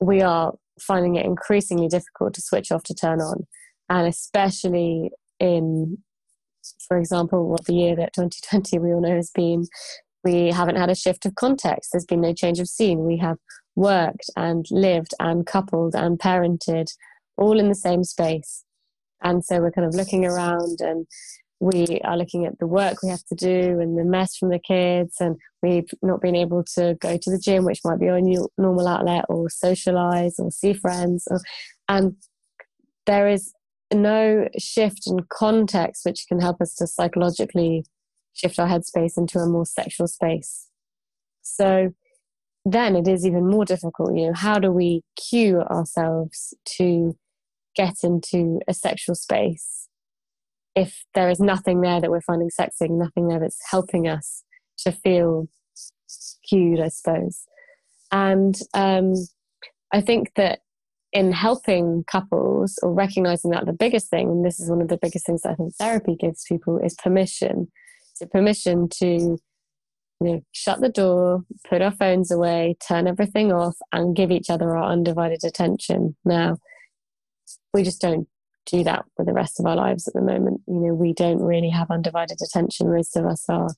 we 0.00 0.22
are 0.22 0.54
finding 0.80 1.16
it 1.16 1.26
increasingly 1.26 1.88
difficult 1.88 2.34
to 2.34 2.40
switch 2.40 2.70
off 2.70 2.84
to 2.84 2.94
turn 2.94 3.20
on 3.20 3.46
and 3.88 4.06
especially 4.06 5.10
in 5.40 5.98
for 6.86 6.98
example 6.98 7.48
what 7.48 7.64
the 7.64 7.74
year 7.74 7.96
that 7.96 8.12
2020 8.12 8.78
we 8.78 8.92
all 8.92 9.00
know 9.00 9.16
has 9.16 9.30
been 9.30 9.64
we 10.24 10.48
haven't 10.48 10.76
had 10.76 10.90
a 10.90 10.94
shift 10.94 11.26
of 11.26 11.34
context. 11.34 11.90
There's 11.92 12.04
been 12.04 12.20
no 12.20 12.34
change 12.34 12.58
of 12.58 12.68
scene. 12.68 13.04
We 13.04 13.18
have 13.18 13.38
worked 13.76 14.30
and 14.36 14.66
lived 14.70 15.14
and 15.20 15.46
coupled 15.46 15.94
and 15.94 16.18
parented 16.18 16.88
all 17.36 17.58
in 17.58 17.68
the 17.68 17.74
same 17.74 18.04
space. 18.04 18.64
And 19.22 19.44
so 19.44 19.60
we're 19.60 19.70
kind 19.70 19.86
of 19.86 19.94
looking 19.94 20.24
around 20.24 20.80
and 20.80 21.06
we 21.60 22.00
are 22.04 22.16
looking 22.16 22.46
at 22.46 22.58
the 22.58 22.66
work 22.66 23.02
we 23.02 23.08
have 23.08 23.24
to 23.26 23.34
do 23.34 23.80
and 23.80 23.98
the 23.98 24.04
mess 24.04 24.36
from 24.36 24.50
the 24.50 24.60
kids. 24.60 25.16
And 25.20 25.36
we've 25.62 25.90
not 26.02 26.20
been 26.20 26.36
able 26.36 26.64
to 26.74 26.96
go 27.00 27.16
to 27.16 27.30
the 27.30 27.38
gym 27.38 27.64
which 27.64 27.80
might 27.84 28.00
be 28.00 28.08
our 28.08 28.20
normal 28.20 28.86
outlet 28.86 29.24
or 29.28 29.48
socialize 29.50 30.36
or 30.38 30.50
see 30.50 30.72
friends. 30.72 31.26
Or, 31.30 31.40
and 31.88 32.16
there 33.06 33.28
is 33.28 33.52
no 33.92 34.48
shift 34.58 35.06
in 35.06 35.20
context 35.30 36.04
which 36.04 36.26
can 36.28 36.40
help 36.40 36.60
us 36.60 36.74
to 36.74 36.86
psychologically 36.86 37.84
shift 38.34 38.58
our 38.58 38.68
headspace 38.68 39.16
into 39.16 39.38
a 39.38 39.46
more 39.46 39.66
sexual 39.66 40.06
space. 40.06 40.68
So 41.42 41.92
then 42.64 42.96
it 42.96 43.08
is 43.08 43.26
even 43.26 43.48
more 43.48 43.64
difficult. 43.64 44.16
You 44.16 44.28
know, 44.28 44.34
how 44.34 44.58
do 44.58 44.70
we 44.70 45.02
cue 45.16 45.60
ourselves 45.60 46.54
to 46.76 47.16
get 47.74 47.96
into 48.02 48.60
a 48.68 48.74
sexual 48.74 49.14
space 49.14 49.88
if 50.74 51.04
there 51.14 51.28
is 51.28 51.40
nothing 51.40 51.80
there 51.80 52.00
that 52.00 52.10
we're 52.10 52.20
finding 52.20 52.50
sexy, 52.50 52.88
nothing 52.88 53.28
there 53.28 53.40
that's 53.40 53.60
helping 53.70 54.06
us 54.06 54.44
to 54.78 54.92
feel 54.92 55.48
cued, 56.48 56.80
I 56.80 56.88
suppose. 56.88 57.44
And 58.12 58.58
um, 58.74 59.14
I 59.92 60.00
think 60.00 60.32
that 60.36 60.60
in 61.12 61.32
helping 61.32 62.04
couples 62.10 62.78
or 62.82 62.92
recognizing 62.92 63.50
that 63.52 63.66
the 63.66 63.72
biggest 63.72 64.08
thing, 64.08 64.28
and 64.28 64.44
this 64.44 64.60
is 64.60 64.70
one 64.70 64.82
of 64.82 64.88
the 64.88 64.98
biggest 64.98 65.26
things 65.26 65.42
that 65.42 65.52
I 65.52 65.54
think 65.54 65.74
therapy 65.74 66.16
gives 66.18 66.44
people, 66.44 66.78
is 66.78 66.94
permission. 66.94 67.68
So 68.14 68.26
permission 68.26 68.88
to 69.00 69.38
you 70.20 70.26
know, 70.26 70.40
shut 70.52 70.80
the 70.80 70.88
door, 70.88 71.44
put 71.68 71.82
our 71.82 71.92
phones 71.92 72.30
away, 72.30 72.76
turn 72.86 73.06
everything 73.06 73.52
off, 73.52 73.76
and 73.92 74.16
give 74.16 74.30
each 74.30 74.50
other 74.50 74.76
our 74.76 74.90
undivided 74.90 75.44
attention. 75.44 76.16
Now, 76.24 76.58
we 77.72 77.84
just 77.84 78.00
don't 78.00 78.26
do 78.66 78.84
that 78.84 79.04
for 79.16 79.24
the 79.24 79.32
rest 79.32 79.60
of 79.60 79.66
our 79.66 79.76
lives 79.76 80.08
at 80.08 80.14
the 80.14 80.20
moment. 80.20 80.60
You 80.66 80.74
know, 80.74 80.94
we 80.94 81.12
don't 81.12 81.40
really 81.40 81.70
have 81.70 81.90
undivided 81.90 82.38
attention. 82.42 82.92
Most 82.92 83.16
of 83.16 83.24
us 83.24 83.44
are 83.48 83.70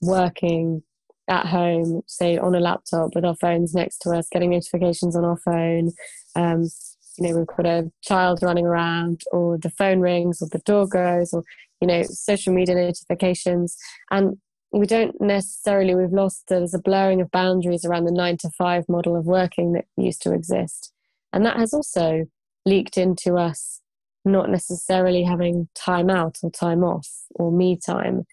working 0.00 0.82
at 1.28 1.46
home, 1.46 2.02
say 2.06 2.38
on 2.38 2.54
a 2.54 2.60
laptop 2.60 3.14
with 3.14 3.24
our 3.24 3.36
phones 3.36 3.74
next 3.74 3.98
to 3.98 4.10
us, 4.10 4.28
getting 4.30 4.50
notifications 4.50 5.16
on 5.16 5.24
our 5.24 5.36
phone, 5.38 5.92
um, 6.34 6.68
you 7.18 7.28
know, 7.28 7.38
we've 7.38 7.46
got 7.46 7.66
a 7.66 7.90
child 8.02 8.40
running 8.42 8.66
around, 8.66 9.22
or 9.32 9.58
the 9.58 9.70
phone 9.70 10.00
rings, 10.00 10.42
or 10.42 10.48
the 10.50 10.58
door 10.60 10.86
goes, 10.86 11.32
or 11.32 11.42
you 11.80 11.86
know, 11.86 12.02
social 12.02 12.54
media 12.54 12.74
notifications, 12.74 13.76
and 14.10 14.36
we 14.72 14.86
don't 14.86 15.18
necessarily 15.20 15.94
we've 15.94 16.12
lost 16.12 16.44
there's 16.48 16.74
a 16.74 16.78
blurring 16.78 17.20
of 17.20 17.30
boundaries 17.30 17.84
around 17.84 18.04
the 18.04 18.12
nine 18.12 18.36
to 18.38 18.50
five 18.50 18.84
model 18.88 19.16
of 19.16 19.24
working 19.24 19.72
that 19.72 19.86
used 19.96 20.22
to 20.22 20.32
exist, 20.32 20.92
and 21.32 21.44
that 21.44 21.56
has 21.56 21.72
also 21.72 22.26
leaked 22.64 22.98
into 22.98 23.36
us 23.36 23.80
not 24.24 24.50
necessarily 24.50 25.22
having 25.22 25.68
time 25.74 26.10
out 26.10 26.36
or 26.42 26.50
time 26.50 26.82
off 26.82 27.08
or 27.36 27.50
me 27.52 27.78
time, 27.78 28.24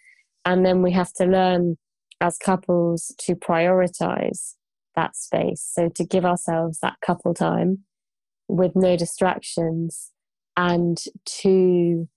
and 0.46 0.66
then 0.66 0.82
we 0.82 0.92
have 0.92 1.14
to 1.14 1.26
learn 1.26 1.78
as 2.24 2.38
couples 2.38 3.14
to 3.20 3.36
prioritize 3.36 4.56
that 4.96 5.14
space. 5.14 5.70
So 5.74 5.90
to 5.90 6.06
give 6.06 6.24
ourselves 6.24 6.80
that 6.82 6.96
couple 7.06 7.34
time 7.34 7.80
with 8.48 8.78
no 8.78 8.96
distractions 8.96 10.12
and 10.56 10.98
to 11.26 12.08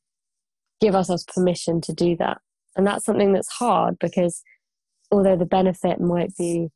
give 0.80 0.94
ourselves 0.94 1.25
permission 1.25 1.80
to 1.80 1.92
do 1.92 2.14
that. 2.18 2.38
And 2.76 2.86
that's 2.86 3.04
something 3.04 3.32
that's 3.32 3.50
hard 3.50 3.98
because 3.98 4.42
although 5.10 5.36
the 5.36 5.44
benefit 5.44 6.00
might 6.00 6.36
be, 6.36 6.68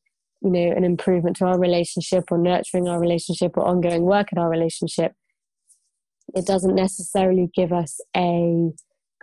you 0.42 0.50
know, 0.50 0.72
an 0.72 0.82
improvement 0.82 1.36
to 1.36 1.44
our 1.44 1.58
relationship 1.58 2.24
or 2.32 2.38
nurturing 2.38 2.88
our 2.88 2.98
relationship 2.98 3.56
or 3.56 3.64
ongoing 3.64 4.02
work 4.02 4.32
in 4.32 4.38
our 4.38 4.50
relationship, 4.50 5.12
it 6.34 6.46
doesn't 6.46 6.74
necessarily 6.74 7.48
give 7.54 7.72
us 7.72 8.00
a 8.16 8.70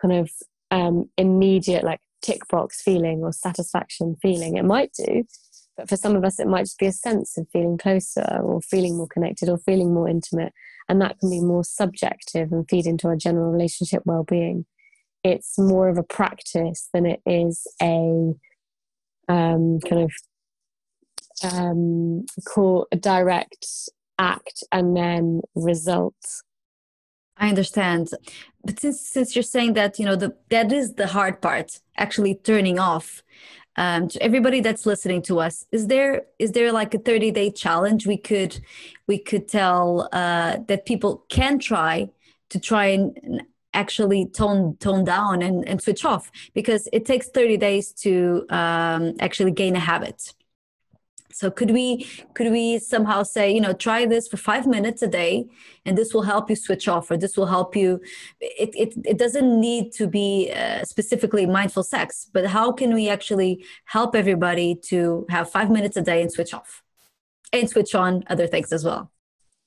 kind 0.01 0.13
of 0.13 0.29
um, 0.71 1.09
immediate 1.17 1.83
like 1.83 1.99
tick 2.21 2.47
box 2.49 2.81
feeling 2.81 3.19
or 3.21 3.31
satisfaction 3.31 4.15
feeling. 4.21 4.57
It 4.57 4.65
might 4.65 4.91
do, 4.93 5.23
but 5.77 5.87
for 5.87 5.97
some 5.97 6.15
of 6.15 6.23
us, 6.23 6.39
it 6.39 6.47
might 6.47 6.63
just 6.63 6.79
be 6.79 6.87
a 6.87 6.91
sense 6.91 7.37
of 7.37 7.47
feeling 7.51 7.77
closer 7.77 8.39
or 8.41 8.61
feeling 8.61 8.97
more 8.97 9.07
connected 9.07 9.49
or 9.49 9.59
feeling 9.59 9.93
more 9.93 10.09
intimate. 10.09 10.53
And 10.89 11.01
that 11.01 11.19
can 11.19 11.29
be 11.29 11.41
more 11.41 11.63
subjective 11.63 12.51
and 12.51 12.67
feed 12.69 12.87
into 12.87 13.07
our 13.07 13.15
general 13.15 13.51
relationship 13.51 14.03
well 14.05 14.23
being. 14.23 14.65
It's 15.23 15.57
more 15.57 15.89
of 15.89 15.97
a 15.97 16.03
practice 16.03 16.89
than 16.93 17.05
it 17.05 17.21
is 17.25 17.67
a 17.81 18.33
um, 19.29 19.79
kind 19.81 20.03
of 20.03 20.11
um, 21.43 22.25
call 22.45 22.87
a 22.91 22.95
direct 22.95 23.67
act 24.17 24.63
and 24.71 24.95
then 24.95 25.41
result. 25.55 26.15
I 27.39 27.49
understand, 27.49 28.09
but 28.63 28.79
since 28.79 29.01
since 29.01 29.35
you're 29.35 29.43
saying 29.43 29.73
that 29.73 29.99
you 29.99 30.05
know 30.05 30.15
the 30.15 30.35
that 30.49 30.71
is 30.71 30.95
the 30.95 31.07
hard 31.07 31.41
part, 31.41 31.79
actually 31.97 32.35
turning 32.35 32.79
off 32.79 33.23
um, 33.77 34.07
to 34.07 34.21
everybody 34.21 34.59
that's 34.59 34.85
listening 34.85 35.21
to 35.23 35.39
us 35.39 35.65
is 35.71 35.87
there 35.87 36.23
is 36.39 36.51
there 36.51 36.71
like 36.71 36.93
a 36.93 36.99
30 36.99 37.31
day 37.31 37.51
challenge 37.51 38.07
we 38.07 38.17
could 38.17 38.59
we 39.05 39.17
could 39.17 39.47
tell 39.47 40.09
uh, 40.11 40.57
that 40.67 40.85
people 40.85 41.23
can 41.29 41.59
try 41.59 42.09
to 42.49 42.59
try 42.59 42.87
and 42.87 43.43
actually 43.73 44.25
tone 44.25 44.75
tone 44.77 45.03
down 45.03 45.41
and, 45.43 45.67
and 45.67 45.81
switch 45.81 46.03
off? 46.03 46.31
Because 46.53 46.89
it 46.91 47.05
takes 47.05 47.29
30 47.29 47.57
days 47.57 47.93
to 47.93 48.45
um, 48.49 49.13
actually 49.19 49.51
gain 49.51 49.75
a 49.75 49.79
habit 49.79 50.33
so 51.37 51.51
could 51.51 51.69
we 51.69 52.09
could 52.33 52.51
we 52.51 52.79
somehow 52.79 53.21
say, 53.21 53.51
you 53.51 53.61
know, 53.61 53.73
try 53.73 54.07
this 54.07 54.27
for 54.27 54.37
five 54.37 54.65
minutes 54.65 55.03
a 55.03 55.07
day, 55.07 55.45
and 55.85 55.95
this 55.95 56.11
will 56.11 56.23
help 56.23 56.49
you 56.49 56.55
switch 56.55 56.87
off, 56.87 57.11
or 57.11 57.17
this 57.17 57.37
will 57.37 57.45
help 57.45 57.75
you. 57.75 58.01
It 58.39 58.71
it, 58.73 58.93
it 59.05 59.17
doesn't 59.19 59.59
need 59.59 59.93
to 59.99 60.07
be 60.07 60.51
uh, 60.51 60.83
specifically 60.83 61.45
mindful 61.45 61.83
sex, 61.83 62.27
but 62.33 62.47
how 62.47 62.71
can 62.71 62.91
we 62.95 63.07
actually 63.07 63.63
help 63.85 64.15
everybody 64.15 64.73
to 64.89 65.27
have 65.29 65.51
five 65.51 65.69
minutes 65.69 65.95
a 65.95 66.01
day 66.01 66.23
and 66.23 66.31
switch 66.31 66.55
off, 66.55 66.81
and 67.53 67.69
switch 67.69 67.93
on 67.93 68.23
other 68.31 68.47
things 68.47 68.73
as 68.73 68.83
well? 68.83 69.11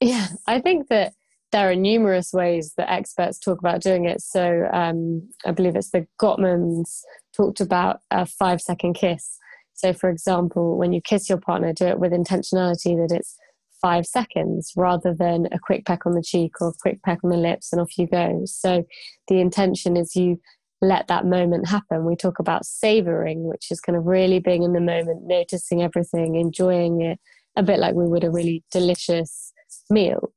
Yeah, 0.01 0.27
I 0.49 0.59
think 0.61 0.89
that 0.89 1.13
there 1.53 1.71
are 1.71 1.77
numerous 1.77 2.33
ways 2.33 2.75
that 2.79 2.91
experts 2.91 3.39
talk 3.39 3.61
about 3.61 3.81
doing 3.81 4.07
it. 4.07 4.23
So 4.23 4.69
um, 4.73 5.29
I 5.45 5.53
believe 5.53 5.77
it's 5.77 5.91
the 5.91 6.09
Gottmans 6.21 7.03
talked 7.33 7.61
about 7.61 8.01
a 8.11 8.27
five 8.27 8.61
second 8.61 8.95
kiss 8.95 9.40
so, 9.81 9.95
for 9.95 10.11
example, 10.11 10.77
when 10.77 10.93
you 10.93 11.01
kiss 11.01 11.31
your 11.31 11.39
partner, 11.39 11.73
do 11.73 11.87
it 11.87 11.99
with 11.99 12.13
intentionality 12.13 12.97
that 12.97 13.17
it's 13.17 13.35
five 13.81 14.05
seconds 14.05 14.73
rather 14.77 15.15
than 15.15 15.49
a 15.53 15.59
quick 15.59 15.87
peck 15.87 16.05
on 16.05 16.13
the 16.13 16.23
cheek 16.23 16.61
or 16.61 16.69
a 16.69 16.73
quick 16.83 17.03
peck 17.03 17.21
on 17.25 17.31
the 17.31 17.39
lips 17.39 17.73
and 17.73 17.81
off 17.81 17.97
you 17.97 18.07
go. 18.07 18.43
So, 18.45 18.85
the 19.29 19.41
intention 19.41 19.97
is 19.97 20.15
you 20.15 20.39
let 20.83 21.09
that 21.09 21.25
moment 21.25 21.67
happen. 21.67 22.05
We 22.05 22.15
talk 22.15 22.39
about 22.41 22.67
savoring, 22.67 23.45
which 23.45 23.71
is 23.71 23.81
kind 23.81 23.97
of 23.97 24.05
really 24.05 24.39
being 24.39 24.65
in 24.65 24.75
the 24.75 24.81
moment, 24.81 25.23
noticing 25.25 25.83
everything, 25.83 26.35
enjoying 26.35 27.01
it, 27.01 27.19
a 27.57 27.63
bit 27.63 27.79
like 27.79 27.95
we 27.95 28.07
would 28.07 28.25
a 28.25 28.31
really 28.31 28.63
delicious 28.71 29.53
meal. 29.89 30.31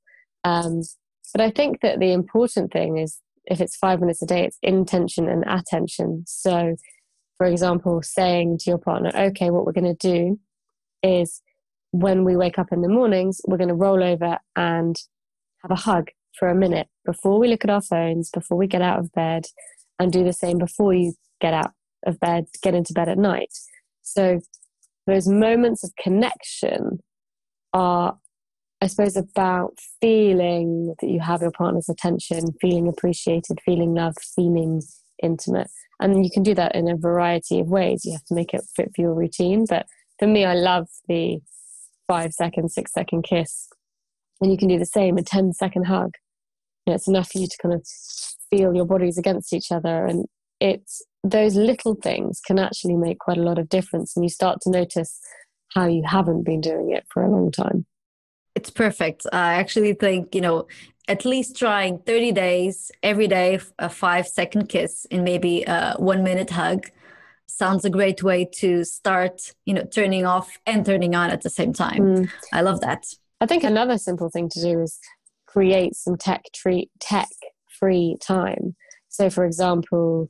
Um, 0.46 0.84
but 1.34 1.42
I 1.42 1.50
think 1.50 1.82
that 1.82 2.00
the 2.00 2.14
important 2.14 2.72
thing 2.72 2.98
is 2.98 3.20
if 3.46 3.60
it's 3.60 3.76
five 3.76 4.00
minutes 4.00 4.22
a 4.22 4.26
day, 4.26 4.46
it's 4.46 4.58
intention 4.62 5.28
and 5.28 5.44
attention. 5.46 6.24
So, 6.28 6.78
for 7.44 7.50
example, 7.50 8.02
saying 8.02 8.58
to 8.58 8.70
your 8.70 8.78
partner, 8.78 9.12
okay, 9.14 9.50
what 9.50 9.66
we're 9.66 9.74
going 9.74 9.98
to 9.98 10.08
do 10.08 10.40
is 11.04 11.42
when 11.92 12.24
we 12.24 12.38
wake 12.38 12.58
up 12.58 12.72
in 12.72 12.82
the 12.82 12.88
mornings, 12.88 13.42
we're 13.46 13.58
going 13.58 13.68
to 13.68 13.76
roll 13.76 14.02
over 14.02 14.38
and 14.56 14.96
have 15.62 15.70
a 15.70 15.76
hug 15.76 16.08
for 16.40 16.48
a 16.48 16.56
minute 16.56 16.88
before 17.04 17.38
we 17.38 17.50
look 17.50 17.66
at 17.66 17.70
our 17.70 17.82
phones, 17.82 18.30
before 18.30 18.58
we 18.58 18.66
get 18.66 18.82
out 18.82 18.98
of 18.98 19.12
bed, 19.12 19.48
and 20.00 20.14
do 20.14 20.24
the 20.24 20.32
same 20.32 20.58
before 20.58 20.94
you 20.94 21.16
get 21.42 21.54
out 21.54 21.72
of 22.08 22.18
bed, 22.22 22.46
get 22.62 22.76
into 22.76 22.94
bed 22.94 23.10
at 23.10 23.18
night. 23.18 23.52
So, 24.04 24.40
those 25.06 25.28
moments 25.28 25.84
of 25.84 25.92
connection 26.02 27.00
are 27.74 28.18
I 28.80 28.88
suppose, 28.88 29.16
about 29.16 29.80
feeling 30.02 30.96
that 31.00 31.10
you 31.10 31.22
have 31.22 31.42
your 31.42 31.52
partner's 31.52 31.88
attention, 31.88 32.54
feeling 32.60 32.90
appreciated, 32.90 33.60
feeling 33.64 33.94
loved, 33.94 34.20
feeling 34.36 34.82
intimate. 35.24 35.70
And 36.00 36.24
you 36.24 36.32
can 36.32 36.44
do 36.44 36.54
that 36.56 36.76
in 36.76 36.90
a 36.90 36.98
variety 36.98 37.60
of 37.60 37.68
ways. 37.68 38.06
You 38.06 38.12
have 38.14 38.26
to 38.26 38.36
make 38.36 38.54
it 38.54 38.64
fit 38.76 38.92
for 38.96 39.02
your 39.02 39.14
routine. 39.14 39.66
But 39.68 39.86
for 40.20 40.28
me, 40.28 40.46
I 40.46 40.54
love 40.54 40.88
the 41.08 41.40
five 42.08 42.34
second, 42.34 42.70
six 42.70 42.92
second 42.92 43.24
kiss. 43.24 43.70
And 44.42 44.52
you 44.52 44.58
can 44.58 44.68
do 44.68 44.78
the 44.78 44.86
same, 44.86 45.18
a 45.18 45.24
10 45.24 45.54
second 45.54 45.86
hug. 45.86 46.16
You 46.86 46.92
know, 46.92 46.96
it's 46.96 47.08
enough 47.08 47.32
for 47.32 47.38
you 47.38 47.48
to 47.48 47.58
kind 47.62 47.74
of 47.74 47.88
feel 48.50 48.76
your 48.76 48.86
bodies 48.86 49.18
against 49.18 49.54
each 49.54 49.72
other. 49.72 50.06
And 50.06 50.26
it's 50.60 51.02
those 51.24 51.56
little 51.56 51.96
things 51.96 52.42
can 52.46 52.60
actually 52.60 52.98
make 52.98 53.20
quite 53.20 53.38
a 53.38 53.44
lot 53.44 53.58
of 53.58 53.70
difference. 53.70 54.16
And 54.16 54.26
you 54.26 54.30
start 54.30 54.60
to 54.62 54.70
notice 54.70 55.20
how 55.74 55.88
you 55.88 56.04
haven't 56.06 56.44
been 56.44 56.62
doing 56.62 56.92
it 56.92 57.06
for 57.10 57.24
a 57.24 57.32
long 57.32 57.52
time. 57.52 57.86
It's 58.56 58.70
perfect. 58.70 59.26
I 59.32 59.56
actually 59.56 59.94
think, 59.94 60.36
you 60.36 60.42
know, 60.42 60.68
at 61.08 61.26
least 61.26 61.58
trying 61.58 62.00
30 62.00 62.32
days 62.32 62.92
every 63.02 63.28
day, 63.28 63.60
a 63.80 63.90
five 63.90 64.28
second 64.28 64.68
kiss 64.68 65.06
and 65.12 65.24
maybe 65.24 65.64
a 65.64 65.96
one 65.98 66.24
minute 66.24 66.52
hug 66.52 66.88
sounds 67.48 67.86
a 67.86 67.90
great 67.90 68.24
way 68.24 68.46
to 68.46 68.84
start, 68.84 69.54
you 69.66 69.74
know, 69.74 69.84
turning 69.84 70.26
off 70.26 70.58
and 70.66 70.86
turning 70.86 71.14
on 71.16 71.30
at 71.30 71.42
the 71.42 71.50
same 71.50 71.74
time. 71.74 72.00
Mm. 72.00 72.30
I 72.52 72.62
love 72.62 72.82
that. 72.82 73.06
I 73.42 73.46
think 73.46 73.64
another 73.64 73.98
simple 73.98 74.30
thing 74.30 74.50
to 74.50 74.62
do 74.62 74.82
is 74.82 75.00
create 75.46 75.96
some 75.96 76.18
tech 76.18 76.44
treat 76.54 76.90
tech 77.00 77.30
free 77.68 78.18
time. 78.22 78.76
So 79.10 79.30
for 79.30 79.46
example, 79.46 80.30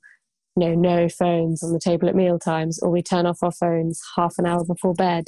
you 0.56 0.68
know, 0.68 0.76
no 0.76 1.10
phones 1.10 1.64
on 1.64 1.72
the 1.72 1.80
table 1.80 2.10
at 2.10 2.16
meal 2.16 2.40
times, 2.40 2.80
or 2.82 2.90
we 2.90 3.02
turn 3.02 3.26
off 3.26 3.42
our 3.42 3.52
phones 3.52 4.02
half 4.16 4.36
an 4.38 4.46
hour 4.46 4.64
before 4.66 4.94
bed, 4.94 5.26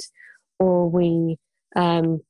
or 0.58 0.88
we 0.88 1.38
um, 1.74 2.20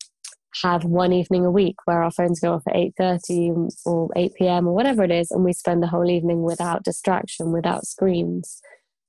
have 0.63 0.85
one 0.85 1.13
evening 1.13 1.45
a 1.45 1.51
week 1.51 1.77
where 1.85 2.03
our 2.03 2.11
phones 2.11 2.41
go 2.41 2.55
off 2.55 2.63
at 2.67 2.75
8.30 2.75 3.71
or 3.85 4.11
8 4.17 4.35
p.m. 4.35 4.69
or 4.69 4.75
whatever 4.75 5.03
it 5.05 5.11
is 5.11 5.31
and 5.31 5.45
we 5.45 5.53
spend 5.53 5.83
the 5.83 5.89
whole 5.89 6.11
evening 6.11 6.43
without 6.43 6.85
distraction 6.85 7.53
without 7.53 7.87
screens. 7.87 8.61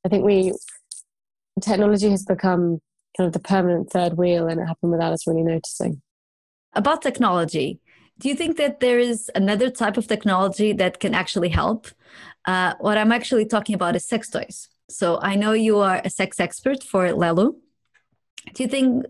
I 0.06 0.10
think 0.10 0.26
we 0.26 0.54
technology 1.62 2.10
has 2.10 2.24
become 2.24 2.80
kind 3.18 3.28
of 3.28 3.34
the 3.34 3.40
permanent 3.40 3.90
third 3.90 4.18
wheel 4.18 4.48
and 4.48 4.60
it 4.60 4.66
happened 4.66 4.92
without 4.92 5.14
us 5.14 5.28
really 5.28 5.44
noticing. 5.44 6.02
About 6.74 7.02
technology 7.02 7.80
do 8.20 8.30
you 8.30 8.36
think 8.36 8.58
that 8.58 8.80
there 8.80 8.98
is 8.98 9.30
another 9.36 9.70
type 9.70 9.96
of 9.96 10.08
technology 10.08 10.74
that 10.74 11.00
can 11.00 11.14
actually 11.14 11.50
help? 11.50 11.88
Uh, 12.46 12.74
what 12.80 12.98
i'm 12.98 13.12
actually 13.12 13.46
talking 13.46 13.76
about 13.76 13.96
is 13.96 14.06
sex 14.06 14.30
toys. 14.30 14.70
So 14.90 15.20
i 15.22 15.36
know 15.36 15.54
you 15.54 15.78
are 15.80 16.02
a 16.04 16.10
sex 16.10 16.40
expert 16.40 16.84
for 16.84 17.12
LELO 17.14 17.56
do 18.54 18.64
you 18.64 18.70
think 18.70 19.06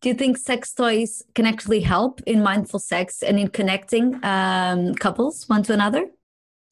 do 0.00 0.08
you 0.08 0.14
think 0.14 0.38
sex 0.38 0.72
toys 0.72 1.22
can 1.34 1.46
actually 1.46 1.80
help 1.80 2.20
in 2.26 2.42
mindful 2.42 2.80
sex 2.80 3.22
and 3.22 3.38
in 3.38 3.48
connecting 3.48 4.18
um, 4.24 4.94
couples 4.94 5.48
one 5.48 5.62
to 5.64 5.72
another? 5.72 6.06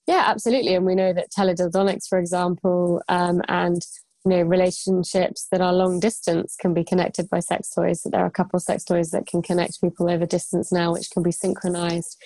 Yeah, 0.06 0.24
absolutely. 0.26 0.74
And 0.74 0.86
we 0.86 0.94
know 0.94 1.12
that 1.12 1.30
teledildonics, 1.30 2.08
for 2.08 2.18
example, 2.18 3.02
um, 3.08 3.42
and 3.48 3.82
you 4.24 4.30
know 4.30 4.42
relationships 4.42 5.46
that 5.52 5.60
are 5.60 5.72
long 5.72 6.00
distance 6.00 6.56
can 6.58 6.74
be 6.74 6.82
connected 6.82 7.28
by 7.28 7.40
sex 7.40 7.70
toys. 7.70 8.02
There 8.04 8.22
are 8.22 8.26
a 8.26 8.30
couple 8.30 8.58
sex 8.58 8.84
toys 8.84 9.10
that 9.10 9.26
can 9.26 9.42
connect 9.42 9.80
people 9.80 10.10
over 10.10 10.26
distance 10.26 10.72
now, 10.72 10.92
which 10.92 11.10
can 11.10 11.22
be 11.22 11.30
synchronized. 11.30 12.16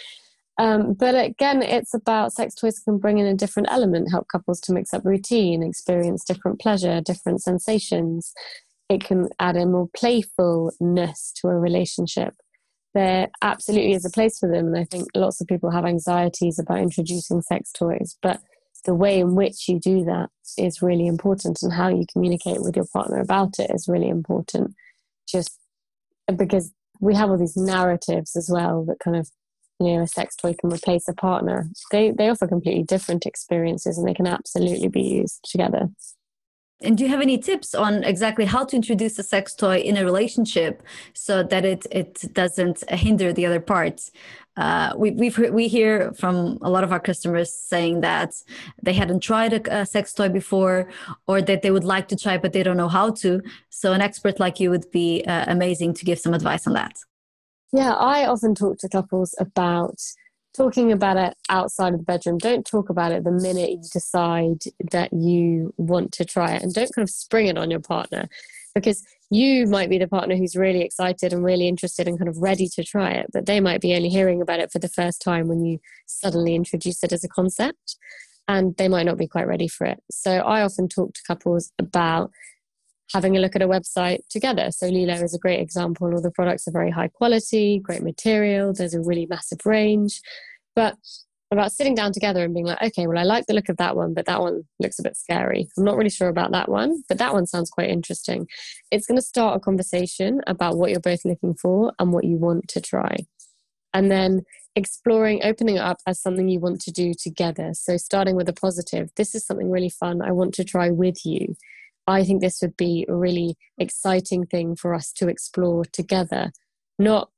Um, 0.58 0.92
but 0.92 1.14
again, 1.14 1.62
it's 1.62 1.94
about 1.94 2.32
sex 2.32 2.54
toys 2.54 2.78
can 2.78 2.98
bring 2.98 3.18
in 3.18 3.26
a 3.26 3.34
different 3.34 3.68
element, 3.70 4.10
help 4.10 4.28
couples 4.28 4.60
to 4.60 4.72
mix 4.72 4.92
up 4.94 5.04
routine, 5.04 5.62
experience 5.62 6.24
different 6.24 6.60
pleasure, 6.60 7.00
different 7.00 7.42
sensations 7.42 8.32
it 8.94 9.04
can 9.04 9.28
add 9.38 9.56
a 9.56 9.66
more 9.66 9.88
playfulness 9.96 11.32
to 11.36 11.48
a 11.48 11.58
relationship. 11.58 12.34
There 12.94 13.28
absolutely 13.40 13.92
is 13.92 14.04
a 14.04 14.10
place 14.10 14.38
for 14.38 14.50
them, 14.50 14.66
and 14.66 14.76
I 14.76 14.84
think 14.84 15.08
lots 15.14 15.40
of 15.40 15.46
people 15.46 15.70
have 15.70 15.84
anxieties 15.84 16.58
about 16.58 16.78
introducing 16.78 17.40
sex 17.42 17.72
toys, 17.72 18.16
but 18.22 18.40
the 18.84 18.94
way 18.94 19.20
in 19.20 19.34
which 19.34 19.68
you 19.68 19.78
do 19.78 20.04
that 20.04 20.28
is 20.58 20.82
really 20.82 21.06
important, 21.06 21.62
and 21.62 21.72
how 21.72 21.88
you 21.88 22.04
communicate 22.12 22.62
with 22.62 22.76
your 22.76 22.86
partner 22.92 23.18
about 23.18 23.58
it 23.58 23.70
is 23.72 23.88
really 23.88 24.08
important. 24.08 24.74
Just 25.26 25.58
because 26.36 26.72
we 27.02 27.14
have 27.14 27.30
all 27.30 27.36
these 27.36 27.56
narratives 27.56 28.36
as 28.36 28.48
well 28.50 28.84
that 28.86 28.98
kind 29.00 29.16
of 29.16 29.28
you 29.80 29.88
know 29.88 30.02
a 30.02 30.06
sex 30.06 30.36
toy 30.36 30.54
can 30.58 30.72
replace 30.72 31.06
a 31.08 31.12
partner 31.12 31.68
they 31.90 32.12
they 32.12 32.28
offer 32.28 32.46
completely 32.46 32.84
different 32.84 33.26
experiences 33.26 33.98
and 33.98 34.06
they 34.06 34.14
can 34.14 34.26
absolutely 34.26 34.88
be 34.88 35.02
used 35.02 35.40
together 35.44 35.90
and 36.82 36.96
do 36.96 37.04
you 37.04 37.10
have 37.10 37.20
any 37.20 37.38
tips 37.38 37.74
on 37.74 38.04
exactly 38.04 38.44
how 38.44 38.64
to 38.64 38.76
introduce 38.76 39.18
a 39.18 39.22
sex 39.22 39.54
toy 39.54 39.78
in 39.78 39.96
a 39.96 40.04
relationship 40.04 40.82
so 41.14 41.42
that 41.42 41.64
it 41.64 41.86
it 41.90 42.24
doesn't 42.32 42.88
hinder 42.90 43.32
the 43.32 43.46
other 43.46 43.60
parts? 43.60 44.10
Uh, 44.56 44.92
we 44.96 45.12
we've 45.12 45.34
heard, 45.34 45.54
we 45.54 45.66
hear 45.66 46.12
from 46.12 46.58
a 46.60 46.68
lot 46.68 46.84
of 46.84 46.92
our 46.92 47.00
customers 47.00 47.52
saying 47.52 48.02
that 48.02 48.34
they 48.82 48.92
hadn't 48.92 49.20
tried 49.20 49.52
a, 49.54 49.80
a, 49.80 49.86
sex 49.86 50.12
toy 50.12 50.28
before, 50.28 50.88
or 51.26 51.40
that 51.40 51.62
they 51.62 51.70
would 51.70 51.84
like 51.84 52.06
to 52.08 52.16
try 52.16 52.36
but 52.36 52.52
they 52.52 52.62
don't 52.62 52.76
know 52.76 52.88
how 52.88 53.10
to. 53.10 53.40
So 53.70 53.92
an 53.92 54.02
expert 54.02 54.38
like 54.38 54.60
you 54.60 54.68
would 54.70 54.90
be 54.90 55.24
uh, 55.26 55.46
amazing 55.48 55.94
to 55.94 56.04
give 56.04 56.18
some 56.18 56.34
advice 56.34 56.66
on 56.66 56.74
that. 56.74 56.98
Yeah, 57.72 57.94
I 57.94 58.26
often 58.26 58.54
talk 58.54 58.76
to 58.78 58.88
couples 58.88 59.34
about 59.38 59.98
talking 60.56 60.92
about 60.92 61.16
it 61.16 61.34
outside 61.48 61.92
of 61.92 62.00
the 62.00 62.04
bedroom. 62.04 62.38
Don't 62.38 62.66
talk 62.66 62.88
about 62.88 63.12
it 63.12 63.24
the 63.24 63.30
minute 63.30 63.70
you 63.70 63.82
decide 63.92 64.62
that 64.90 65.12
you 65.12 65.72
want 65.76 66.12
to 66.12 66.24
try 66.24 66.52
it, 66.52 66.62
and 66.62 66.72
don't 66.72 66.94
kind 66.94 67.06
of 67.06 67.10
spring 67.10 67.46
it 67.46 67.58
on 67.58 67.70
your 67.70 67.80
partner 67.80 68.28
because 68.74 69.04
you 69.30 69.66
might 69.66 69.90
be 69.90 69.98
the 69.98 70.08
partner 70.08 70.36
who's 70.36 70.56
really 70.56 70.82
excited 70.82 71.32
and 71.32 71.44
really 71.44 71.68
interested 71.68 72.08
and 72.08 72.18
kind 72.18 72.28
of 72.28 72.38
ready 72.38 72.68
to 72.68 72.84
try 72.84 73.10
it, 73.10 73.26
but 73.32 73.46
they 73.46 73.60
might 73.60 73.80
be 73.80 73.94
only 73.94 74.08
hearing 74.08 74.42
about 74.42 74.60
it 74.60 74.70
for 74.70 74.78
the 74.78 74.88
first 74.88 75.22
time 75.22 75.48
when 75.48 75.64
you 75.64 75.78
suddenly 76.06 76.54
introduce 76.54 77.02
it 77.02 77.12
as 77.12 77.24
a 77.24 77.28
concept 77.28 77.96
and 78.48 78.76
they 78.76 78.88
might 78.88 79.06
not 79.06 79.18
be 79.18 79.26
quite 79.26 79.46
ready 79.46 79.68
for 79.68 79.86
it. 79.86 80.02
So 80.10 80.38
I 80.38 80.62
often 80.62 80.88
talk 80.88 81.14
to 81.14 81.22
couples 81.26 81.72
about 81.78 82.30
having 83.12 83.36
a 83.36 83.40
look 83.40 83.56
at 83.56 83.62
a 83.62 83.68
website 83.68 84.20
together. 84.28 84.70
So 84.70 84.86
LELO 84.86 85.22
is 85.22 85.34
a 85.34 85.38
great 85.38 85.60
example. 85.60 86.12
All 86.12 86.20
the 86.20 86.30
products 86.30 86.66
are 86.66 86.72
very 86.72 86.90
high 86.90 87.08
quality, 87.08 87.78
great 87.78 88.02
material, 88.02 88.72
there's 88.72 88.94
a 88.94 89.00
really 89.00 89.26
massive 89.26 89.64
range. 89.64 90.20
But 90.74 90.96
about 91.50 91.72
sitting 91.72 91.94
down 91.94 92.12
together 92.12 92.42
and 92.42 92.54
being 92.54 92.66
like, 92.66 92.80
okay, 92.82 93.06
well, 93.06 93.18
I 93.18 93.24
like 93.24 93.46
the 93.46 93.52
look 93.52 93.68
of 93.68 93.76
that 93.76 93.94
one, 93.94 94.14
but 94.14 94.24
that 94.26 94.40
one 94.40 94.62
looks 94.80 94.98
a 94.98 95.02
bit 95.02 95.16
scary. 95.16 95.68
I'm 95.76 95.84
not 95.84 95.96
really 95.96 96.10
sure 96.10 96.28
about 96.28 96.50
that 96.52 96.70
one, 96.70 97.02
but 97.08 97.18
that 97.18 97.34
one 97.34 97.46
sounds 97.46 97.68
quite 97.70 97.90
interesting. 97.90 98.46
It's 98.90 99.06
going 99.06 99.18
to 99.18 99.22
start 99.22 99.56
a 99.56 99.60
conversation 99.60 100.40
about 100.46 100.78
what 100.78 100.90
you're 100.90 101.00
both 101.00 101.24
looking 101.24 101.54
for 101.54 101.92
and 101.98 102.12
what 102.12 102.24
you 102.24 102.36
want 102.36 102.68
to 102.68 102.80
try. 102.80 103.18
And 103.92 104.10
then 104.10 104.42
exploring, 104.74 105.42
opening 105.44 105.76
it 105.76 105.80
up 105.80 105.98
as 106.06 106.20
something 106.20 106.48
you 106.48 106.58
want 106.58 106.80
to 106.80 106.90
do 106.90 107.12
together. 107.12 107.72
So 107.74 107.98
starting 107.98 108.34
with 108.34 108.48
a 108.48 108.54
positive, 108.54 109.10
this 109.16 109.34
is 109.34 109.44
something 109.44 109.70
really 109.70 109.90
fun 109.90 110.22
I 110.22 110.32
want 110.32 110.54
to 110.54 110.64
try 110.64 110.90
with 110.90 111.26
you. 111.26 111.54
I 112.06 112.24
think 112.24 112.40
this 112.40 112.58
would 112.62 112.76
be 112.76 113.06
a 113.08 113.14
really 113.14 113.56
exciting 113.78 114.46
thing 114.46 114.76
for 114.76 114.94
us 114.94 115.12
to 115.14 115.28
explore 115.28 115.84
together. 115.84 116.50
Not 116.98 117.30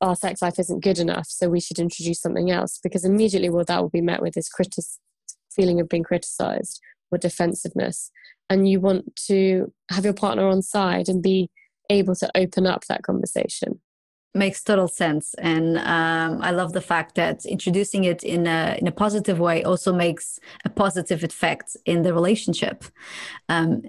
our 0.00 0.16
sex 0.16 0.40
life 0.40 0.58
isn't 0.58 0.82
good 0.82 0.98
enough, 0.98 1.26
so 1.26 1.48
we 1.48 1.60
should 1.60 1.78
introduce 1.78 2.20
something 2.20 2.50
else. 2.50 2.80
Because 2.82 3.04
immediately 3.04 3.50
what 3.50 3.66
that 3.66 3.82
will 3.82 3.90
be 3.90 4.00
met 4.00 4.22
with 4.22 4.36
is 4.36 4.50
feeling 5.54 5.80
of 5.80 5.88
being 5.88 6.04
criticized 6.04 6.80
or 7.10 7.18
defensiveness. 7.18 8.10
And 8.48 8.68
you 8.68 8.80
want 8.80 9.14
to 9.26 9.72
have 9.90 10.04
your 10.04 10.14
partner 10.14 10.46
on 10.48 10.62
side 10.62 11.08
and 11.08 11.22
be 11.22 11.50
able 11.90 12.14
to 12.14 12.30
open 12.36 12.66
up 12.66 12.84
that 12.86 13.02
conversation 13.02 13.80
makes 14.34 14.62
total 14.62 14.88
sense. 14.88 15.34
And 15.34 15.78
um, 15.78 16.40
i 16.42 16.50
love 16.50 16.72
the 16.72 16.80
fact 16.80 17.14
that 17.16 17.44
introducing 17.44 18.04
it 18.04 18.22
in 18.22 18.46
a, 18.46 18.76
in 18.80 18.86
a 18.86 18.92
positive 18.92 19.38
way 19.40 19.64
also 19.64 19.92
makes 19.92 20.38
a 20.64 20.70
positive 20.70 21.24
effect 21.24 21.76
in 21.86 22.02
the 22.02 22.14
relationship. 22.14 22.84
Um, 23.48 23.82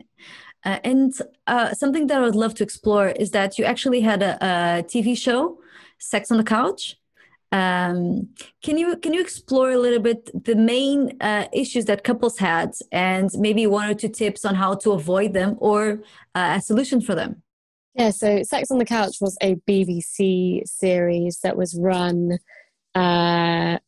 uh, 0.64 0.78
and 0.84 1.14
uh, 1.48 1.74
something 1.74 2.06
that 2.08 2.20
i 2.20 2.22
would 2.22 2.36
love 2.36 2.54
to 2.54 2.64
explore 2.64 3.10
is 3.10 3.32
that 3.32 3.58
you 3.58 3.66
actually 3.66 4.02
had 4.02 4.22
a, 4.22 4.38
a 4.46 4.84
tv 4.84 5.18
show 5.18 5.58
sex 6.02 6.32
on 6.32 6.38
the 6.38 6.44
couch. 6.44 6.98
Um, 7.54 8.30
can 8.64 8.78
you 8.78 8.96
can 8.96 9.14
you 9.14 9.20
explore 9.20 9.72
a 9.72 9.78
little 9.78 10.00
bit 10.00 10.30
the 10.46 10.56
main 10.56 11.18
uh, 11.22 11.48
issues 11.52 11.86
that 11.86 12.06
couples 12.06 12.38
had 12.38 12.74
and 12.94 13.30
maybe 13.38 13.68
one 13.68 13.90
or 13.90 13.94
two 13.94 14.08
tips 14.08 14.46
on 14.46 14.56
how 14.56 14.76
to 14.76 14.92
avoid 14.94 15.34
them 15.34 15.58
or 15.60 16.02
uh, 16.34 16.54
a 16.58 16.62
solution 16.62 17.02
for 17.02 17.14
them 17.14 17.44
Yeah, 17.94 18.12
so 18.12 18.42
Sex 18.44 18.72
on 18.72 18.78
the 18.78 18.86
Couch 18.86 19.18
was 19.20 19.38
a 19.42 19.56
BBC 19.70 20.62
series 20.66 21.40
that 21.44 21.58
was 21.58 21.78
run 21.78 22.38
uh, 22.96 23.80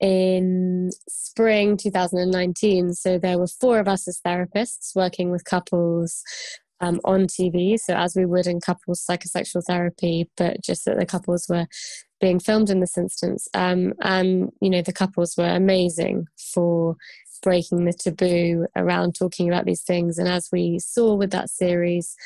in 0.00 0.90
spring 1.08 1.76
2019. 1.76 2.94
So 2.94 3.18
there 3.18 3.38
were 3.38 3.46
four 3.46 3.78
of 3.80 3.88
us 3.88 4.08
as 4.08 4.20
therapists 4.26 4.94
working 4.96 5.30
with 5.30 5.44
couples 5.44 6.22
um, 6.80 7.00
on 7.04 7.26
TV. 7.26 7.78
So 7.78 7.94
as 7.94 8.14
we 8.16 8.24
would 8.24 8.46
in 8.46 8.60
couples 8.60 9.04
psychosexual 9.08 9.62
therapy, 9.66 10.30
but 10.36 10.62
just 10.62 10.86
that 10.86 10.98
the 10.98 11.06
couples 11.06 11.46
were 11.50 11.66
being 12.20 12.40
filmed 12.40 12.70
in 12.70 12.80
this 12.80 12.96
instance. 12.96 13.46
Um, 13.52 13.92
and, 14.00 14.50
you 14.62 14.70
know, 14.70 14.82
the 14.82 14.92
couples 14.92 15.34
were 15.36 15.48
amazing 15.48 16.26
for 16.54 16.96
breaking 17.42 17.84
the 17.84 17.92
taboo 17.92 18.66
around 18.74 19.14
talking 19.14 19.48
about 19.48 19.64
these 19.64 19.82
things. 19.82 20.18
And 20.18 20.28
as 20.28 20.48
we 20.50 20.78
saw 20.78 21.14
with 21.14 21.30
that 21.30 21.50
series, 21.50 22.16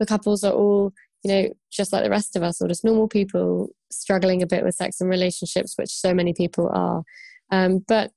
the 0.00 0.06
couples 0.06 0.42
are 0.42 0.52
all, 0.52 0.92
you 1.22 1.30
know, 1.30 1.48
just 1.70 1.92
like 1.92 2.02
the 2.02 2.10
rest 2.10 2.34
of 2.34 2.42
us, 2.42 2.60
or 2.60 2.66
just 2.66 2.84
normal 2.84 3.06
people 3.06 3.68
struggling 3.92 4.42
a 4.42 4.46
bit 4.46 4.64
with 4.64 4.74
sex 4.74 5.00
and 5.00 5.08
relationships, 5.08 5.74
which 5.76 5.90
so 5.90 6.12
many 6.12 6.32
people 6.32 6.68
are. 6.72 7.04
Um, 7.52 7.84
but 7.86 8.10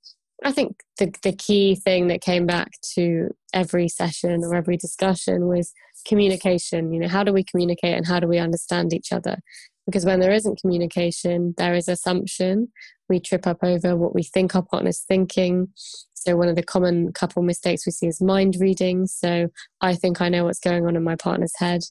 I 0.44 0.52
think 0.52 0.78
the, 0.98 1.14
the 1.22 1.34
key 1.34 1.76
thing 1.76 2.08
that 2.08 2.22
came 2.22 2.46
back 2.46 2.72
to 2.96 3.30
every 3.54 3.88
session 3.88 4.44
or 4.44 4.56
every 4.56 4.78
discussion 4.78 5.48
was 5.48 5.74
communication. 6.08 6.92
You 6.92 7.02
know, 7.02 7.08
how 7.08 7.24
do 7.24 7.34
we 7.34 7.44
communicate 7.44 7.96
and 7.96 8.08
how 8.08 8.20
do 8.20 8.28
we 8.28 8.40
understand 8.40 8.94
each 8.94 9.12
other? 9.12 9.38
Because 9.86 10.06
when 10.06 10.20
there 10.20 10.32
isn't 10.32 10.62
communication, 10.62 11.54
there 11.58 11.76
is 11.76 11.88
assumption. 11.88 12.72
We 13.10 13.20
trip 13.20 13.46
up 13.46 13.60
over 13.64 13.98
what 13.98 14.16
we 14.16 14.24
think 14.24 14.56
our 14.56 14.64
partner's 14.64 15.02
thinking. 15.02 15.68
So, 16.14 16.38
one 16.38 16.48
of 16.48 16.56
the 16.56 16.64
common 16.64 17.12
couple 17.12 17.44
mistakes 17.44 17.86
we 17.86 17.92
see 17.92 18.08
is 18.08 18.22
mind 18.22 18.56
reading. 18.60 19.08
So, 19.08 19.50
I 19.82 19.96
think 19.96 20.22
I 20.22 20.30
know 20.30 20.46
what's 20.46 20.60
going 20.60 20.86
on 20.86 20.96
in 20.96 21.04
my 21.04 21.18
partner's 21.18 21.54
head, 21.58 21.82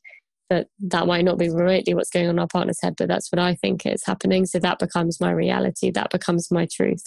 but 0.49 0.69
that 0.81 1.07
might 1.07 1.25
not 1.25 1.39
be 1.39 1.51
remotely 1.51 1.95
what's 1.95 2.11
going 2.11 2.27
on 2.27 2.37
in 2.37 2.39
our 2.39 2.47
partner's 2.47 2.81
head, 2.83 2.95
but 2.97 3.09
that's 3.09 3.31
what 3.31 3.39
I 3.39 3.55
think 3.57 3.85
is 3.85 4.07
happening. 4.07 4.47
So, 4.47 4.59
that 4.61 4.79
becomes 4.79 5.21
my 5.21 5.31
reality, 5.31 5.91
that 5.91 6.11
becomes 6.11 6.51
my 6.51 6.67
truth. 6.71 7.03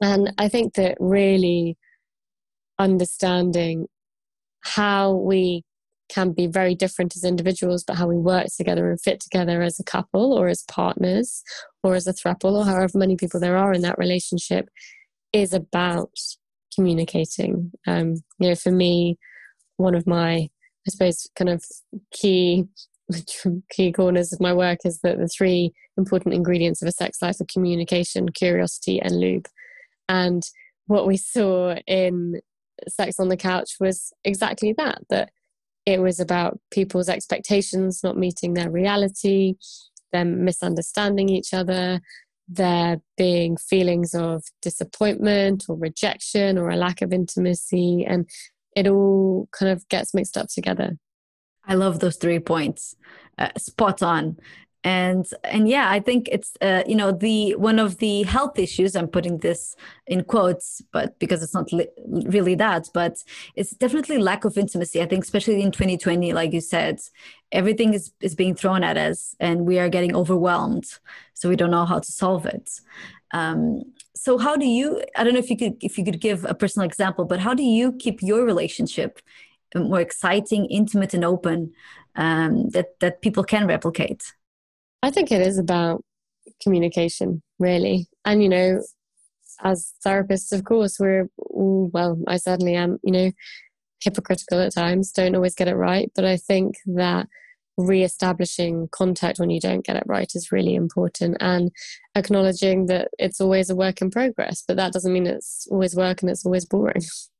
And 0.00 0.32
I 0.38 0.48
think 0.48 0.74
that 0.74 0.96
really 1.00 1.76
understanding 2.78 3.86
how 4.62 5.12
we 5.12 5.62
can 6.08 6.32
be 6.32 6.46
very 6.46 6.74
different 6.74 7.16
as 7.16 7.24
individuals, 7.24 7.84
but 7.84 7.96
how 7.96 8.06
we 8.06 8.16
work 8.16 8.46
together 8.56 8.90
and 8.90 9.00
fit 9.00 9.20
together 9.20 9.62
as 9.62 9.80
a 9.80 9.84
couple 9.84 10.32
or 10.32 10.48
as 10.48 10.62
partners 10.62 11.42
or 11.82 11.94
as 11.94 12.06
a 12.06 12.12
throuple 12.12 12.52
or 12.52 12.64
however 12.64 12.98
many 12.98 13.16
people 13.16 13.40
there 13.40 13.56
are 13.56 13.72
in 13.72 13.82
that 13.82 13.98
relationship 13.98 14.68
is 15.32 15.52
about 15.52 16.10
communicating. 16.74 17.72
Um, 17.86 18.16
you 18.38 18.48
know, 18.48 18.54
for 18.54 18.70
me, 18.70 19.18
one 19.76 19.94
of 19.94 20.06
my, 20.06 20.48
I 20.86 20.90
suppose, 20.90 21.28
kind 21.36 21.50
of 21.50 21.64
key 22.12 22.64
key 23.70 23.92
corners 23.92 24.32
of 24.32 24.40
my 24.40 24.52
work 24.52 24.78
is 24.84 25.00
that 25.02 25.18
the 25.18 25.28
three 25.28 25.72
important 25.98 26.34
ingredients 26.34 26.80
of 26.80 26.88
a 26.88 26.92
sex 26.92 27.20
life 27.20 27.40
are 27.40 27.46
communication, 27.52 28.30
curiosity, 28.30 29.00
and 29.00 29.20
lube. 29.20 29.46
And 30.08 30.42
what 30.86 31.06
we 31.06 31.16
saw 31.16 31.74
in 31.86 32.40
Sex 32.88 33.20
on 33.20 33.28
the 33.28 33.36
Couch 33.36 33.76
was 33.80 34.12
exactly 34.24 34.74
that 34.76 35.02
that 35.10 35.30
it 35.86 36.00
was 36.00 36.20
about 36.20 36.58
people's 36.70 37.08
expectations 37.08 38.02
not 38.02 38.16
meeting 38.16 38.54
their 38.54 38.70
reality, 38.70 39.56
them 40.12 40.44
misunderstanding 40.44 41.28
each 41.28 41.52
other, 41.52 42.00
there 42.48 43.00
being 43.16 43.56
feelings 43.56 44.14
of 44.14 44.44
disappointment 44.62 45.64
or 45.68 45.76
rejection 45.76 46.58
or 46.58 46.70
a 46.70 46.76
lack 46.76 47.02
of 47.02 47.12
intimacy, 47.12 48.04
and 48.06 48.28
it 48.76 48.86
all 48.86 49.48
kind 49.52 49.72
of 49.72 49.86
gets 49.88 50.14
mixed 50.14 50.36
up 50.36 50.48
together. 50.48 50.96
I 51.66 51.74
love 51.74 52.00
those 52.00 52.16
three 52.16 52.38
points. 52.38 52.94
Uh, 53.36 53.48
spot 53.56 54.02
on 54.02 54.36
and 54.84 55.30
and 55.44 55.66
yeah 55.68 55.90
i 55.90 55.98
think 55.98 56.28
it's 56.30 56.56
uh, 56.60 56.82
you 56.86 56.94
know 56.94 57.10
the 57.10 57.54
one 57.56 57.78
of 57.78 57.98
the 57.98 58.22
health 58.24 58.58
issues 58.58 58.94
i'm 58.94 59.08
putting 59.08 59.38
this 59.38 59.74
in 60.06 60.22
quotes 60.22 60.82
but 60.92 61.18
because 61.18 61.42
it's 61.42 61.54
not 61.54 61.72
li- 61.72 61.88
really 62.06 62.54
that 62.54 62.88
but 62.92 63.24
it's 63.56 63.70
definitely 63.70 64.18
lack 64.18 64.44
of 64.44 64.58
intimacy. 64.58 65.02
I 65.02 65.06
think 65.06 65.24
especially 65.24 65.62
in 65.62 65.72
2020 65.72 66.32
like 66.32 66.52
you 66.52 66.60
said 66.60 67.00
everything 67.52 67.94
is 67.94 68.12
is 68.20 68.34
being 68.34 68.54
thrown 68.54 68.84
at 68.84 68.96
us 68.96 69.34
and 69.40 69.66
we 69.66 69.78
are 69.78 69.88
getting 69.88 70.14
overwhelmed. 70.14 70.86
So 71.32 71.48
we 71.48 71.56
don't 71.56 71.70
know 71.70 71.86
how 71.86 71.98
to 71.98 72.12
solve 72.12 72.46
it. 72.46 72.70
Um, 73.32 73.82
so 74.14 74.38
how 74.38 74.56
do 74.56 74.64
you 74.64 75.02
i 75.16 75.24
don't 75.24 75.34
know 75.34 75.40
if 75.40 75.50
you 75.50 75.56
could 75.56 75.76
if 75.82 75.98
you 75.98 76.04
could 76.04 76.20
give 76.20 76.44
a 76.44 76.54
personal 76.54 76.86
example 76.86 77.24
but 77.24 77.40
how 77.40 77.52
do 77.52 77.64
you 77.64 77.92
keep 77.92 78.22
your 78.22 78.44
relationship 78.44 79.20
more 79.74 80.00
exciting 80.00 80.66
intimate 80.66 81.14
and 81.14 81.24
open 81.24 81.72
um, 82.14 82.68
that 82.70 82.98
that 83.00 83.20
people 83.22 83.42
can 83.42 83.66
replicate 83.66 84.32
I 85.04 85.10
think 85.10 85.30
it 85.30 85.42
is 85.42 85.58
about 85.58 86.02
communication, 86.62 87.42
really. 87.58 88.08
And, 88.24 88.42
you 88.42 88.48
know, 88.48 88.80
as 89.62 89.92
therapists, 90.04 90.50
of 90.50 90.64
course, 90.64 90.98
we're, 90.98 91.28
well, 91.36 92.18
I 92.26 92.38
certainly 92.38 92.74
am, 92.74 92.98
you 93.02 93.12
know, 93.12 93.30
hypocritical 94.02 94.60
at 94.60 94.72
times, 94.72 95.12
don't 95.12 95.34
always 95.34 95.54
get 95.54 95.68
it 95.68 95.76
right. 95.76 96.10
But 96.14 96.24
I 96.24 96.38
think 96.38 96.76
that 96.86 97.28
re-establishing 97.76 98.88
contact 98.92 99.38
when 99.38 99.50
you 99.50 99.60
don't 99.60 99.84
get 99.84 99.96
it 99.96 100.04
right 100.06 100.30
is 100.34 100.50
really 100.50 100.74
important 100.74 101.36
and 101.40 101.70
acknowledging 102.14 102.86
that 102.86 103.08
it's 103.18 103.42
always 103.42 103.68
a 103.68 103.74
work 103.74 104.00
in 104.00 104.12
progress 104.12 104.62
but 104.68 104.76
that 104.76 104.92
doesn't 104.92 105.12
mean 105.12 105.26
it's 105.26 105.66
always 105.72 105.96
work 105.96 106.22
and 106.22 106.30
it's 106.30 106.46
always 106.46 106.64
boring 106.64 107.02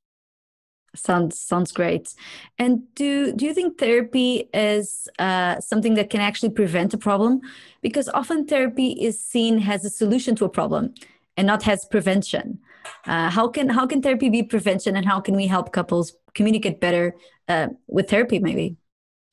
sounds 0.94 1.38
sounds 1.38 1.72
great. 1.72 2.14
And 2.58 2.82
do 2.94 3.32
do 3.32 3.44
you 3.44 3.54
think 3.54 3.78
therapy 3.78 4.48
is 4.52 5.08
uh, 5.18 5.60
something 5.60 5.94
that 5.94 6.10
can 6.10 6.20
actually 6.20 6.50
prevent 6.50 6.94
a 6.94 6.98
problem? 6.98 7.40
Because 7.82 8.08
often 8.08 8.46
therapy 8.46 8.92
is 8.92 9.20
seen 9.20 9.62
as 9.62 9.84
a 9.84 9.90
solution 9.90 10.34
to 10.36 10.44
a 10.44 10.48
problem 10.48 10.94
and 11.36 11.46
not 11.46 11.66
as 11.68 11.84
prevention. 11.84 12.58
Uh, 13.06 13.30
how 13.30 13.48
can 13.48 13.68
how 13.68 13.86
can 13.86 14.02
therapy 14.02 14.28
be 14.28 14.42
prevention 14.42 14.96
and 14.96 15.06
how 15.06 15.20
can 15.20 15.34
we 15.36 15.46
help 15.46 15.72
couples 15.72 16.16
communicate 16.34 16.80
better 16.80 17.14
uh, 17.48 17.68
with 17.86 18.08
therapy 18.08 18.38
maybe? 18.38 18.76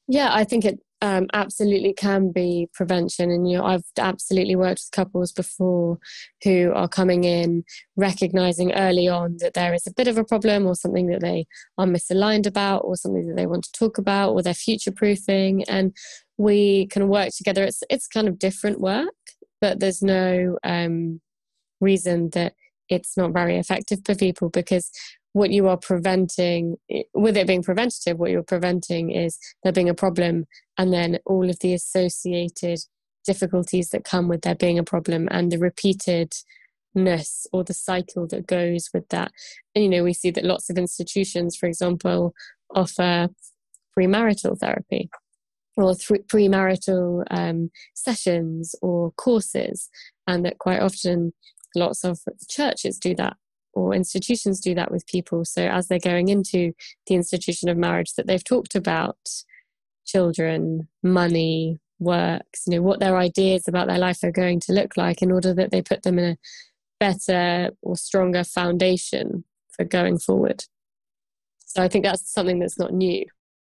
Yeah 0.08 0.34
i 0.34 0.44
think 0.44 0.66
it 0.66 0.80
um, 1.02 1.28
absolutely 1.34 1.94
can 1.94 2.32
be 2.32 2.70
prevention. 2.74 3.32
And 3.32 3.50
you 3.50 3.58
know, 3.58 3.66
I've 3.66 3.84
absolutely 3.98 4.56
worked 4.56 4.82
with 4.82 4.92
couples 4.92 5.32
before 5.32 5.98
who 6.44 6.72
are 6.76 6.88
coming 6.88 7.24
in 7.24 7.64
recognizing 7.96 8.72
early 8.74 9.08
on 9.08 9.38
that 9.40 9.56
there 9.56 9.74
is 9.74 9.88
a 9.88 9.94
bit 9.94 10.08
of 10.08 10.18
a 10.18 10.24
problem 10.24 10.68
or 10.68 10.76
something 10.76 11.08
that 11.08 11.22
they 11.22 11.48
are 11.78 11.88
misaligned 11.88 12.46
about 12.46 12.80
or 12.80 12.96
something 12.96 13.28
that 13.28 13.36
they 13.36 13.48
want 13.48 13.64
to 13.64 13.72
talk 13.72 13.98
about 13.98 14.32
or 14.32 14.44
they're 14.44 14.54
future 14.54 14.92
proofing. 14.92 15.64
And 15.64 15.96
we 16.38 16.88
can 16.88 17.08
work 17.08 17.30
together. 17.36 17.64
It's 17.64 17.84
it's 17.90 18.08
kind 18.08 18.28
of 18.28 18.40
different 18.40 18.80
work, 18.80 19.14
but 19.60 19.80
there's 19.80 20.04
no 20.04 20.58
um, 20.64 21.20
reason 21.80 22.30
that 22.34 22.54
it's 22.90 23.18
not 23.18 23.32
very 23.32 23.58
effective 23.58 24.00
for 24.06 24.16
people 24.16 24.50
because 24.50 24.92
what 25.34 25.52
you 25.52 25.68
are 25.68 25.78
preventing 25.78 26.76
with 27.14 27.38
it 27.38 27.48
being 27.48 27.64
preventative 27.64 28.20
what 28.20 28.32
you're 28.32 28.44
preventing 28.44 29.12
is 29.12 29.38
there 29.64 29.72
being 29.72 29.90
a 29.90 29.94
problem 29.94 30.46
and 30.78 30.92
then 30.92 31.20
all 31.26 31.50
of 31.50 31.58
the 31.60 31.74
associated 31.74 32.80
difficulties 33.26 33.90
that 33.90 34.04
come 34.04 34.28
with 34.28 34.42
there 34.42 34.56
being 34.56 34.80
a 34.80 34.84
problem 34.84 35.28
and 35.32 35.52
the 35.52 35.58
repeatedness 35.58 37.46
or 37.54 37.64
the 37.64 37.74
cycle 37.74 38.28
that 38.28 38.48
goes 38.48 38.90
with 38.94 39.08
that. 39.10 39.32
And 39.76 39.84
you 39.84 39.90
know 39.90 40.04
we 40.04 40.14
see 40.14 40.32
that 40.32 40.44
lots 40.44 40.70
of 40.70 40.78
institutions 40.78 41.56
for 41.56 41.68
example 41.68 42.34
offer 42.74 43.30
premarital 43.98 44.58
therapy 44.60 45.10
or 45.78 45.96
th- 45.96 46.22
premarital 46.28 47.24
um, 47.32 47.72
sessions 47.94 48.76
or 48.82 49.12
courses 49.12 49.90
and 50.28 50.46
that 50.46 50.58
quite 50.58 50.80
often 50.80 51.34
lots 51.76 52.04
of 52.04 52.20
churches 52.50 52.98
do 52.98 53.16
that 53.16 53.38
or 53.74 53.94
institutions 53.94 54.60
do 54.60 54.76
that 54.76 54.92
with 54.92 55.08
people. 55.08 55.46
So 55.46 55.64
as 55.64 55.88
they're 55.88 56.00
going 56.00 56.30
into 56.30 56.74
the 57.08 57.16
institution 57.16 57.70
of 57.70 57.78
marriage, 57.78 58.14
that 58.14 58.28
they've 58.28 58.44
talked 58.44 58.76
about 58.76 59.18
children, 60.06 60.88
money, 61.04 61.80
works, 62.00 62.64
you 62.68 62.76
know, 62.76 62.82
what 62.82 63.00
their 63.00 63.18
ideas 63.18 63.68
about 63.68 63.88
their 63.88 64.00
life 64.00 64.24
are 64.24 64.32
going 64.32 64.60
to 64.62 64.74
look 64.74 64.98
like 64.98 65.22
in 65.22 65.32
order 65.32 65.54
that 65.54 65.72
they 65.72 65.82
put 65.82 66.04
them 66.04 66.20
in 66.20 66.32
a 66.32 66.38
better 67.00 67.70
or 67.82 67.96
stronger 67.96 68.44
foundation 68.44 69.44
for 69.70 69.86
going 69.86 70.18
forward. 70.18 70.66
So 71.66 71.82
I 71.82 71.88
think 71.88 72.04
that's 72.04 72.30
something 72.30 72.60
that's 72.60 72.78
not 72.78 72.94
new. 72.94 73.26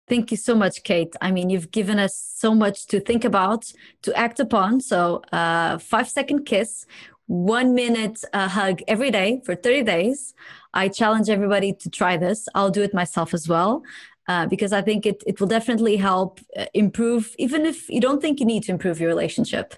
Thank 0.06 0.30
you 0.30 0.36
so 0.36 0.54
much, 0.54 0.82
Kate. 0.82 1.14
I 1.22 1.30
mean, 1.30 1.48
you've 1.48 1.70
given 1.70 1.98
us 1.98 2.14
so 2.36 2.54
much 2.54 2.86
to 2.88 3.00
think 3.00 3.24
about, 3.24 3.72
to 4.02 4.14
act 4.14 4.38
upon. 4.38 4.80
So, 4.80 5.22
uh, 5.32 5.78
five 5.78 6.10
second 6.10 6.44
kiss 6.44 6.84
one 7.26 7.74
minute 7.74 8.22
uh, 8.32 8.48
hug 8.48 8.82
every 8.88 9.10
day 9.10 9.40
for 9.44 9.54
30 9.54 9.82
days. 9.82 10.34
I 10.72 10.88
challenge 10.88 11.28
everybody 11.28 11.72
to 11.72 11.90
try 11.90 12.16
this. 12.16 12.48
I'll 12.54 12.70
do 12.70 12.82
it 12.82 12.94
myself 12.94 13.34
as 13.34 13.48
well. 13.48 13.82
Uh, 14.26 14.46
because 14.46 14.72
I 14.72 14.80
think 14.80 15.04
it, 15.04 15.22
it 15.26 15.38
will 15.38 15.46
definitely 15.46 15.96
help 15.96 16.40
uh, 16.56 16.64
improve, 16.72 17.34
even 17.38 17.66
if 17.66 17.90
you 17.90 18.00
don't 18.00 18.22
think 18.22 18.40
you 18.40 18.46
need 18.46 18.62
to 18.62 18.72
improve 18.72 18.98
your 18.98 19.08
relationship. 19.08 19.74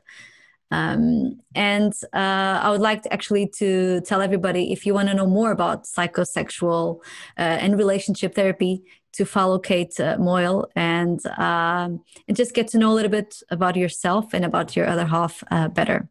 Um, 0.70 1.40
and 1.54 1.92
uh, 2.12 2.60
I 2.62 2.70
would 2.70 2.80
like 2.80 3.02
to 3.02 3.12
actually 3.12 3.48
to 3.58 4.00
tell 4.02 4.20
everybody 4.20 4.72
if 4.72 4.86
you 4.86 4.94
want 4.94 5.08
to 5.08 5.14
know 5.14 5.26
more 5.26 5.50
about 5.50 5.84
psychosexual 5.84 6.98
uh, 7.36 7.40
and 7.40 7.76
relationship 7.76 8.36
therapy, 8.36 8.84
to 9.16 9.24
follow 9.24 9.58
Kate 9.58 9.98
uh, 9.98 10.18
Moyle 10.18 10.68
and 10.76 11.24
um, 11.38 12.04
and 12.28 12.36
just 12.36 12.54
get 12.54 12.68
to 12.68 12.78
know 12.78 12.92
a 12.92 12.96
little 12.96 13.10
bit 13.10 13.42
about 13.50 13.74
yourself 13.74 14.34
and 14.34 14.44
about 14.44 14.76
your 14.76 14.86
other 14.86 15.06
half 15.06 15.42
uh, 15.50 15.68
better. 15.68 16.08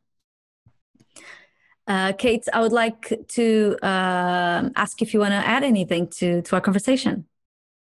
Uh, 1.88 2.14
Kate, 2.14 2.48
I 2.52 2.62
would 2.62 2.72
like 2.72 3.14
to 3.30 3.78
um, 3.84 4.72
ask 4.76 5.02
if 5.02 5.14
you 5.14 5.20
want 5.20 5.32
to 5.32 5.48
add 5.48 5.64
anything 5.64 6.08
to 6.20 6.42
to 6.42 6.56
our 6.56 6.62
conversation. 6.62 7.26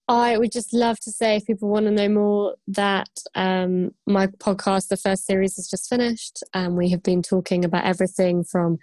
I 0.08 0.38
would 0.38 0.50
just 0.50 0.74
love 0.74 0.98
to 1.00 1.12
say, 1.12 1.36
if 1.36 1.46
people 1.46 1.68
want 1.68 1.86
to 1.86 1.92
know 1.92 2.08
more, 2.08 2.56
that 2.66 3.10
um, 3.36 3.92
my 4.08 4.26
podcast, 4.26 4.88
the 4.88 4.96
first 4.96 5.24
series, 5.24 5.56
is 5.56 5.70
just 5.70 5.88
finished. 5.88 6.42
And 6.52 6.76
we 6.76 6.90
have 6.90 7.02
been 7.04 7.22
talking 7.22 7.64
about 7.64 7.84
everything 7.84 8.42
from 8.42 8.78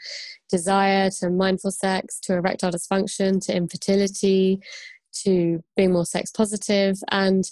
desire 0.49 1.09
to 1.19 1.29
mindful 1.29 1.71
sex 1.71 2.21
to 2.21 2.35
erectile 2.35 2.71
dysfunction 2.71 3.45
to 3.45 3.53
infertility 3.53 4.61
to 5.23 5.61
being 5.75 5.91
more 5.91 6.05
sex 6.05 6.31
positive. 6.31 6.95
And 7.11 7.43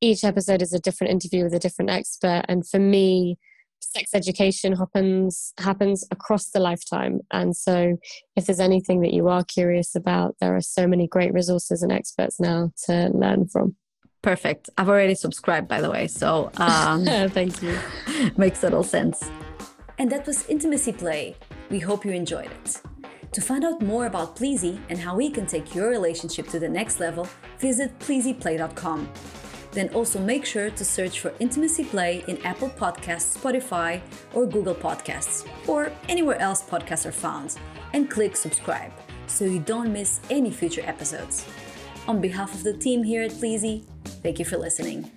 each 0.00 0.24
episode 0.24 0.60
is 0.60 0.72
a 0.72 0.80
different 0.80 1.12
interview 1.12 1.44
with 1.44 1.54
a 1.54 1.60
different 1.60 1.92
expert. 1.92 2.46
And 2.48 2.66
for 2.66 2.80
me, 2.80 3.38
sex 3.80 4.10
education 4.14 4.76
happens 4.76 5.52
happens 5.58 6.04
across 6.10 6.50
the 6.50 6.60
lifetime. 6.60 7.20
And 7.30 7.56
so 7.56 7.96
if 8.36 8.46
there's 8.46 8.60
anything 8.60 9.00
that 9.02 9.12
you 9.12 9.28
are 9.28 9.44
curious 9.44 9.94
about 9.94 10.36
there 10.40 10.54
are 10.56 10.60
so 10.60 10.86
many 10.86 11.06
great 11.06 11.32
resources 11.32 11.82
and 11.82 11.92
experts 11.92 12.38
now 12.40 12.72
to 12.86 13.08
learn 13.08 13.48
from. 13.48 13.76
Perfect. 14.22 14.68
I've 14.76 14.88
already 14.88 15.14
subscribed 15.14 15.68
by 15.68 15.80
the 15.80 15.90
way 15.90 16.06
so 16.06 16.50
um, 16.56 17.04
thank 17.30 17.62
you. 17.62 17.78
makes 18.36 18.60
total 18.60 18.82
sense. 18.82 19.30
And 19.98 20.10
that 20.12 20.26
was 20.26 20.46
intimacy 20.48 20.92
play. 20.92 21.34
We 21.70 21.80
hope 21.80 22.04
you 22.04 22.12
enjoyed 22.12 22.50
it. 22.50 22.80
To 23.32 23.40
find 23.40 23.64
out 23.64 23.82
more 23.82 24.06
about 24.06 24.36
Pleasy 24.36 24.80
and 24.88 24.98
how 24.98 25.16
we 25.16 25.30
can 25.30 25.46
take 25.46 25.74
your 25.74 25.90
relationship 25.90 26.48
to 26.48 26.58
the 26.58 26.68
next 26.68 26.98
level, 26.98 27.28
visit 27.58 27.98
pleasyplay.com. 27.98 29.08
Then 29.78 29.90
also 29.90 30.18
make 30.18 30.44
sure 30.44 30.70
to 30.70 30.84
search 30.84 31.20
for 31.20 31.32
Intimacy 31.38 31.84
Play 31.84 32.24
in 32.26 32.44
Apple 32.44 32.68
Podcasts, 32.68 33.38
Spotify, 33.38 34.00
or 34.34 34.44
Google 34.44 34.74
Podcasts, 34.74 35.46
or 35.68 35.92
anywhere 36.08 36.36
else 36.40 36.64
podcasts 36.64 37.06
are 37.06 37.12
found, 37.12 37.56
and 37.94 38.10
click 38.10 38.34
subscribe 38.34 38.90
so 39.28 39.44
you 39.44 39.60
don't 39.60 39.92
miss 39.92 40.18
any 40.30 40.50
future 40.50 40.82
episodes. 40.84 41.46
On 42.08 42.20
behalf 42.20 42.52
of 42.54 42.64
the 42.64 42.72
team 42.76 43.04
here 43.04 43.22
at 43.22 43.30
Pleasy, 43.30 43.84
thank 44.24 44.40
you 44.40 44.44
for 44.44 44.58
listening. 44.58 45.08